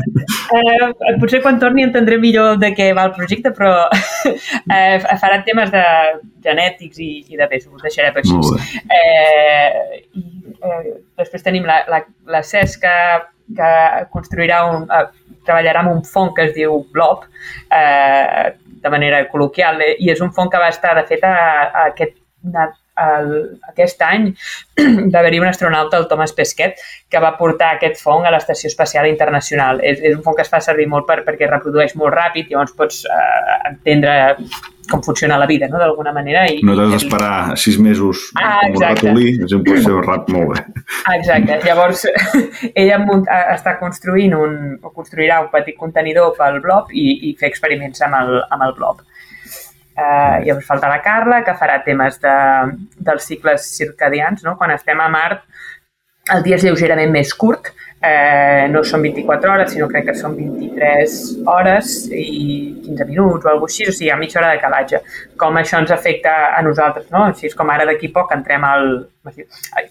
[0.55, 3.73] Eh, potser quan torni entendré millor de què va el projecte, però
[4.75, 5.85] eh, farà temes de
[6.45, 8.39] genètics i, i de pes, ho deixaré per així.
[8.95, 10.25] Eh, i,
[10.55, 13.34] eh, després tenim la, la, la Cesca, que
[14.11, 15.05] construirà un, eh,
[15.45, 17.25] treballarà amb un fong que es diu Blob,
[17.71, 18.53] eh,
[18.85, 21.35] de manera col·loquial, i és un fong que va estar, de fet, a,
[21.69, 22.17] a aquest,
[23.01, 23.31] el,
[23.71, 24.29] aquest any
[25.13, 26.79] va haver-hi un astronauta, el Thomas Pesquet,
[27.09, 29.81] que va portar aquest fong a l'Estació Espacial Internacional.
[29.83, 32.75] És, és un fong que es fa servir molt per, perquè reprodueix molt ràpid, llavors
[32.77, 34.15] pots eh, entendre
[34.89, 36.45] com funciona la vida, no?, d'alguna manera.
[36.45, 40.53] I, no t'has d'esperar sis mesos ah, com un ratolí, és un ser rap molt
[40.53, 40.83] bé.
[41.15, 41.57] Exacte.
[41.65, 42.05] Llavors,
[42.83, 42.99] ella
[43.55, 48.19] està construint un, o construirà un petit contenidor pel blob i, i fer experiments amb
[48.21, 49.01] el, amb el blob.
[49.95, 52.35] Eh, llavors falta la Carla, que farà temes de,
[53.07, 54.43] dels cicles circadians.
[54.43, 54.57] No?
[54.59, 55.45] Quan estem a Mart,
[56.33, 57.69] el dia és lleugerament més curt,
[58.01, 61.17] eh, no són 24 hores, sinó crec que són 23
[61.51, 65.01] hores i 15 minuts o alguna així, o sigui, a mitja hora de calatge.
[65.41, 67.27] Com això ens afecta a nosaltres, no?
[67.29, 68.89] Així és com ara d'aquí poc entrem al...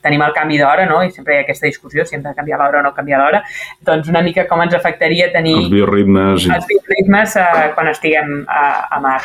[0.03, 1.01] tenim el canvi d'hora, no?
[1.03, 3.45] I sempre hi ha aquesta discussió si hem de canviar l'hora o no canviar l'hora.
[3.87, 5.57] Doncs una mica com ens afectaria tenir...
[5.63, 6.51] Els bioritmes.
[6.51, 9.21] Els bioritmes eh, quan estiguem a, a mar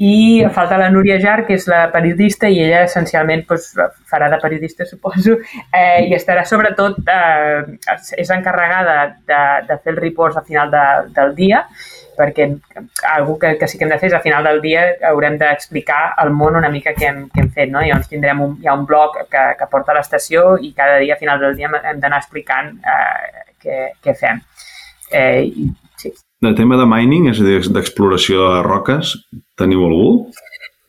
[0.00, 3.74] i falta la Núria Jar, que és la periodista, i ella essencialment doncs,
[4.08, 5.34] farà de periodista, suposo,
[5.76, 8.94] eh, i estarà sobretot, eh, és encarregada
[9.28, 10.84] de, de fer els reports al final de,
[11.18, 11.60] del dia,
[12.16, 12.46] perquè
[13.10, 16.00] algú que, que sí que hem de fer és al final del dia haurem d'explicar
[16.24, 17.84] al món una mica què hem, què hem fet, no?
[17.84, 20.96] I llavors tindrem un, hi ha un blog que, que porta a l'estació i cada
[21.04, 24.40] dia, a final del dia, hem d'anar explicant eh, què, què fem.
[25.12, 25.70] Eh, i.
[26.40, 29.12] De tema de mining, és a dir, d'exploració de roques,
[29.60, 30.06] teniu algú?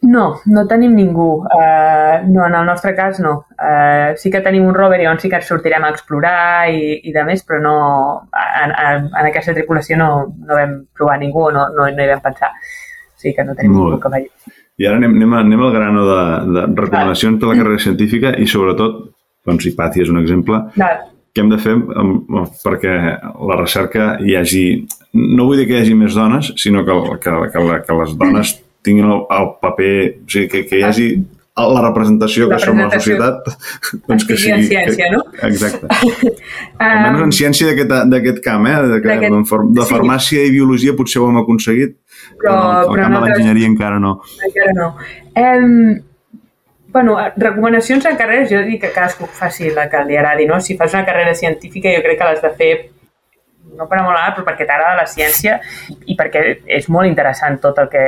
[0.01, 1.43] No, no tenim ningú.
[1.43, 3.33] Uh, no, en el nostre cas no.
[3.59, 6.95] Uh, sí que tenim un rover i on sí que ens sortirem a explorar i,
[7.03, 7.75] i de més, però no,
[8.31, 12.23] en, en, en aquesta tripulació no, no vam provar ningú, no, no, no hi vam
[12.23, 12.53] pensar.
[12.55, 13.91] O sigui que no tenim Molt.
[13.91, 14.57] ningú que vagi.
[14.81, 16.21] I ara anem, anem, anem al grano de,
[16.55, 19.01] de recomanacions de la carrera científica i sobretot,
[19.45, 20.63] doncs si Pati és un exemple,
[21.31, 21.75] què hem de fer
[22.63, 22.95] perquè
[23.49, 24.65] la recerca hi hagi...
[25.15, 28.55] No vull dir que hi hagi més dones, sinó que, que, que, que les dones
[28.85, 29.93] tinguin el, el paper...
[30.23, 31.07] O sigui, que, que hi hagi
[31.61, 33.47] la representació que som a la societat
[34.07, 34.53] doncs que sigui...
[34.57, 35.23] En ciència, que, no?
[35.47, 35.89] Exacte.
[36.85, 37.73] Almenys en ciència
[38.11, 38.77] d'aquest camp, eh?
[38.91, 39.17] De, que,
[39.79, 41.97] de farmàcia i biologia potser ho hem aconseguit,
[42.39, 44.15] però, però el però camp de l'enginyeria encara no.
[44.47, 44.87] Encara no.
[45.41, 45.75] Um,
[46.91, 50.59] bueno, recomanacions en carreres, jo dic que cadascú faci la que li agradi, no?
[50.61, 52.73] Si fas una carrera científica jo crec que l'has de fer
[53.77, 55.59] no per amor però perquè t'agrada la ciència
[56.09, 58.03] i perquè és molt interessant tot el que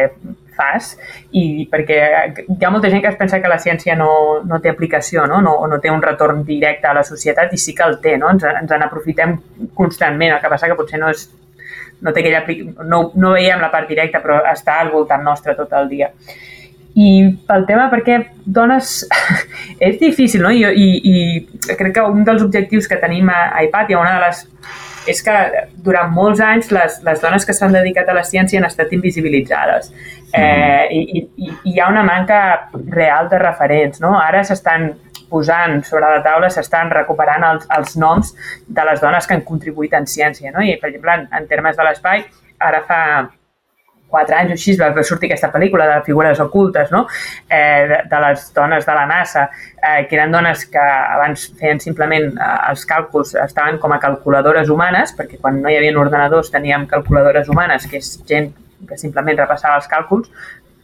[0.58, 0.94] fas
[1.32, 2.00] i perquè
[2.44, 5.42] hi ha molta gent que es pensa que la ciència no, no té aplicació no?
[5.42, 8.30] No, no té un retorn directe a la societat i sí que el té, no?
[8.34, 9.38] ens, ens en aprofitem
[9.74, 11.28] constantment, el que passa que potser no és
[12.02, 12.44] no, té aquella,
[12.84, 16.12] no, no veiem la part directa però està al voltant nostre tot el dia.
[16.94, 17.10] I
[17.48, 19.02] pel tema, perquè dones...
[19.88, 20.52] és difícil, no?
[20.54, 24.18] I, i, I crec que un dels objectius que tenim a, a IPAT i una
[24.18, 24.48] de les
[25.04, 25.34] és que
[25.84, 29.90] durant molts anys les, les dones que s'han dedicat a la ciència han estat invisibilitzades
[30.32, 34.02] eh, i, i, i hi ha una manca real de referents.
[34.04, 34.16] No?
[34.20, 34.92] Ara s'estan
[35.34, 38.34] posant sobre la taula, s'estan recuperant els, els noms
[38.68, 40.54] de les dones que han contribuït en ciència.
[40.54, 40.64] No?
[40.64, 42.26] I, per exemple, en, en termes de l'espai,
[42.64, 43.02] ara fa
[44.14, 47.06] quatre anys o així va sortir aquesta pel·lícula de figures ocultes, no?
[47.50, 49.48] eh, de, de les dones de la NASA,
[49.82, 54.70] eh, que eren dones que abans feien simplement eh, els càlculs, estaven com a calculadores
[54.74, 58.54] humanes, perquè quan no hi havia ordenadors teníem calculadores humanes, que és gent
[58.88, 60.30] que simplement repassava els càlculs,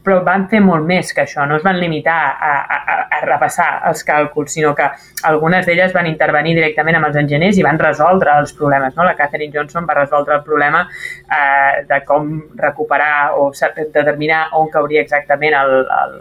[0.03, 3.67] però van fer molt més que això, no es van limitar a, a, a repassar
[3.89, 4.87] els càlculs, sinó que
[5.29, 8.95] algunes d'elles van intervenir directament amb els enginyers i van resoldre els problemes.
[8.95, 9.05] No?
[9.07, 15.03] La Catherine Johnson va resoldre el problema eh, de com recuperar o determinar on cauria
[15.03, 16.19] exactament el, el,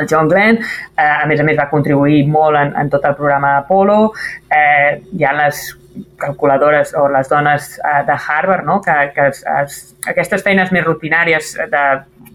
[0.00, 0.60] el John Glenn,
[0.96, 4.12] eh, a més a més va contribuir molt en, en tot el programa Apollo,
[4.50, 5.68] eh, hi ha les
[6.20, 8.80] calculadores o les dones eh, de Harvard, no?
[8.84, 11.84] que, que es, es, aquestes feines més rutinàries de,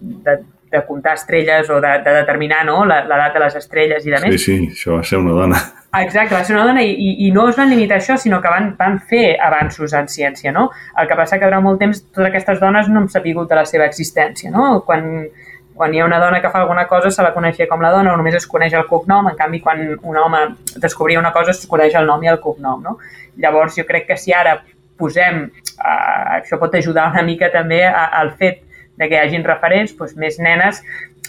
[0.02, 0.38] de,
[0.72, 2.82] de comptar estrelles o de, de determinar no?
[2.88, 4.34] l'edat de les estrelles i de més.
[4.40, 5.60] Sí, sí, això va ser una dona.
[6.00, 8.38] Exacte, va ser una dona i, i, i no es van limitar a això, sinó
[8.40, 10.52] que van, van fer avanços en ciència.
[10.56, 10.70] No?
[10.98, 13.66] El que passa que durant molt temps totes aquestes dones no hem sabut de la
[13.68, 14.50] seva existència.
[14.54, 14.80] No?
[14.88, 15.28] Quan,
[15.76, 18.14] quan hi ha una dona que fa alguna cosa se la coneixia com la dona
[18.14, 20.42] o només es coneix el cognom, en canvi quan un home
[20.80, 22.80] descobria una cosa es coneix el nom i el cognom.
[22.80, 22.96] No?
[23.44, 24.62] Llavors jo crec que si ara
[24.96, 25.44] posem,
[25.76, 28.64] eh, això pot ajudar una mica també a, al fet
[28.98, 30.82] de que hi hagin referents, doncs, més nenes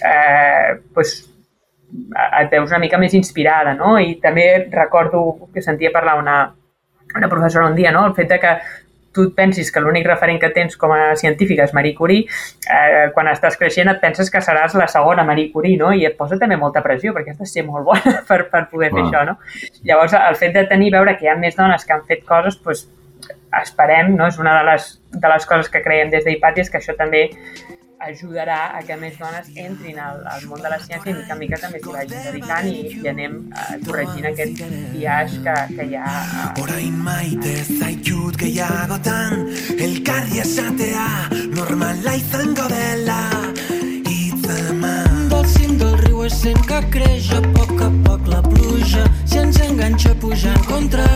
[0.04, 1.16] eh, doncs,
[2.42, 3.98] et veus una mica més inspirada, no?
[4.02, 6.38] I també recordo que sentia parlar una,
[7.16, 8.06] una professora un dia, no?
[8.08, 8.56] El fet de que
[9.14, 12.26] tu et pensis que l'únic referent que tens com a científica és Marie Curie,
[12.66, 15.92] eh, quan estàs creixent et penses que seràs la segona Marie Curie, no?
[15.94, 18.90] I et posa també molta pressió, perquè has de ser molt bona per, per poder
[18.90, 18.96] ah.
[18.98, 19.38] fer això, no?
[19.86, 22.58] Llavors, el fet de tenir, veure que hi ha més dones que han fet coses,
[22.66, 22.88] doncs,
[23.62, 24.28] esperem, no?
[24.28, 27.28] és una de les, de les coses que creiem des d'Hipatia, que això també
[28.08, 31.40] ajudarà a que més dones entrin al, al món de la ciència i mica en
[31.40, 35.98] mica també s'hi vagin dedicant i, i anem uh, corregint aquest viatge que, que hi
[36.00, 36.12] ha.
[36.12, 36.64] Uh...
[36.66, 39.48] Orain maite zaitut gehiagotan
[39.88, 41.08] elkarri esatea
[41.56, 43.22] normala izango dela
[44.10, 49.08] hitzeman Del cim del riu és sent que creix a poc a poc la pluja
[49.24, 51.08] si ens enganxa pujant contra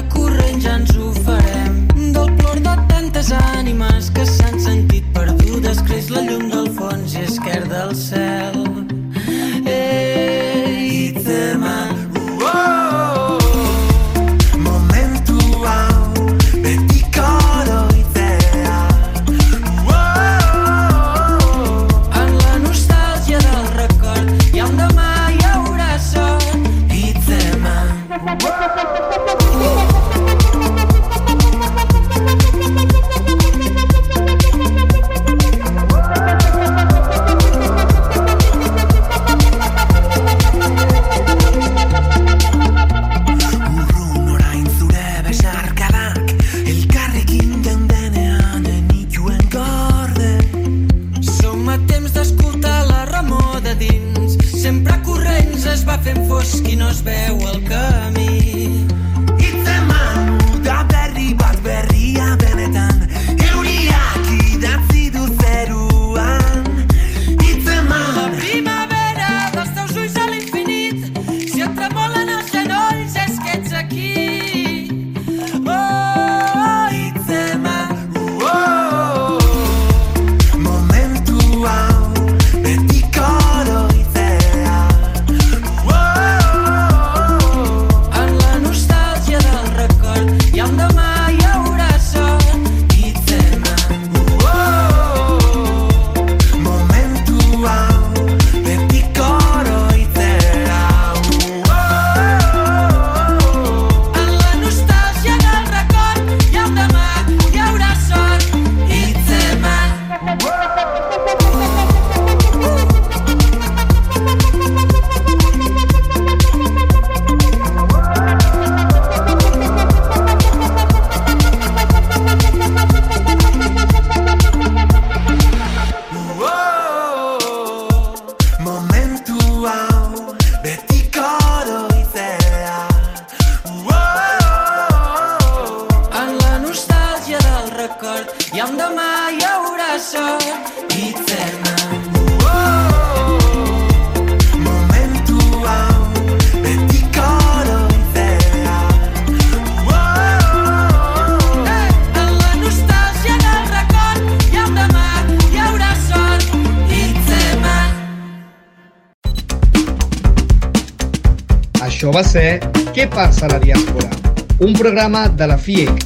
[165.17, 166.03] programa de la FIEC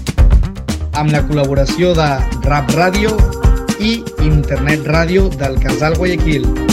[1.00, 2.08] amb la col·laboració de
[2.48, 3.12] Rap Ràdio
[3.84, 6.71] i Internet Ràdio del Casal Guayaquil.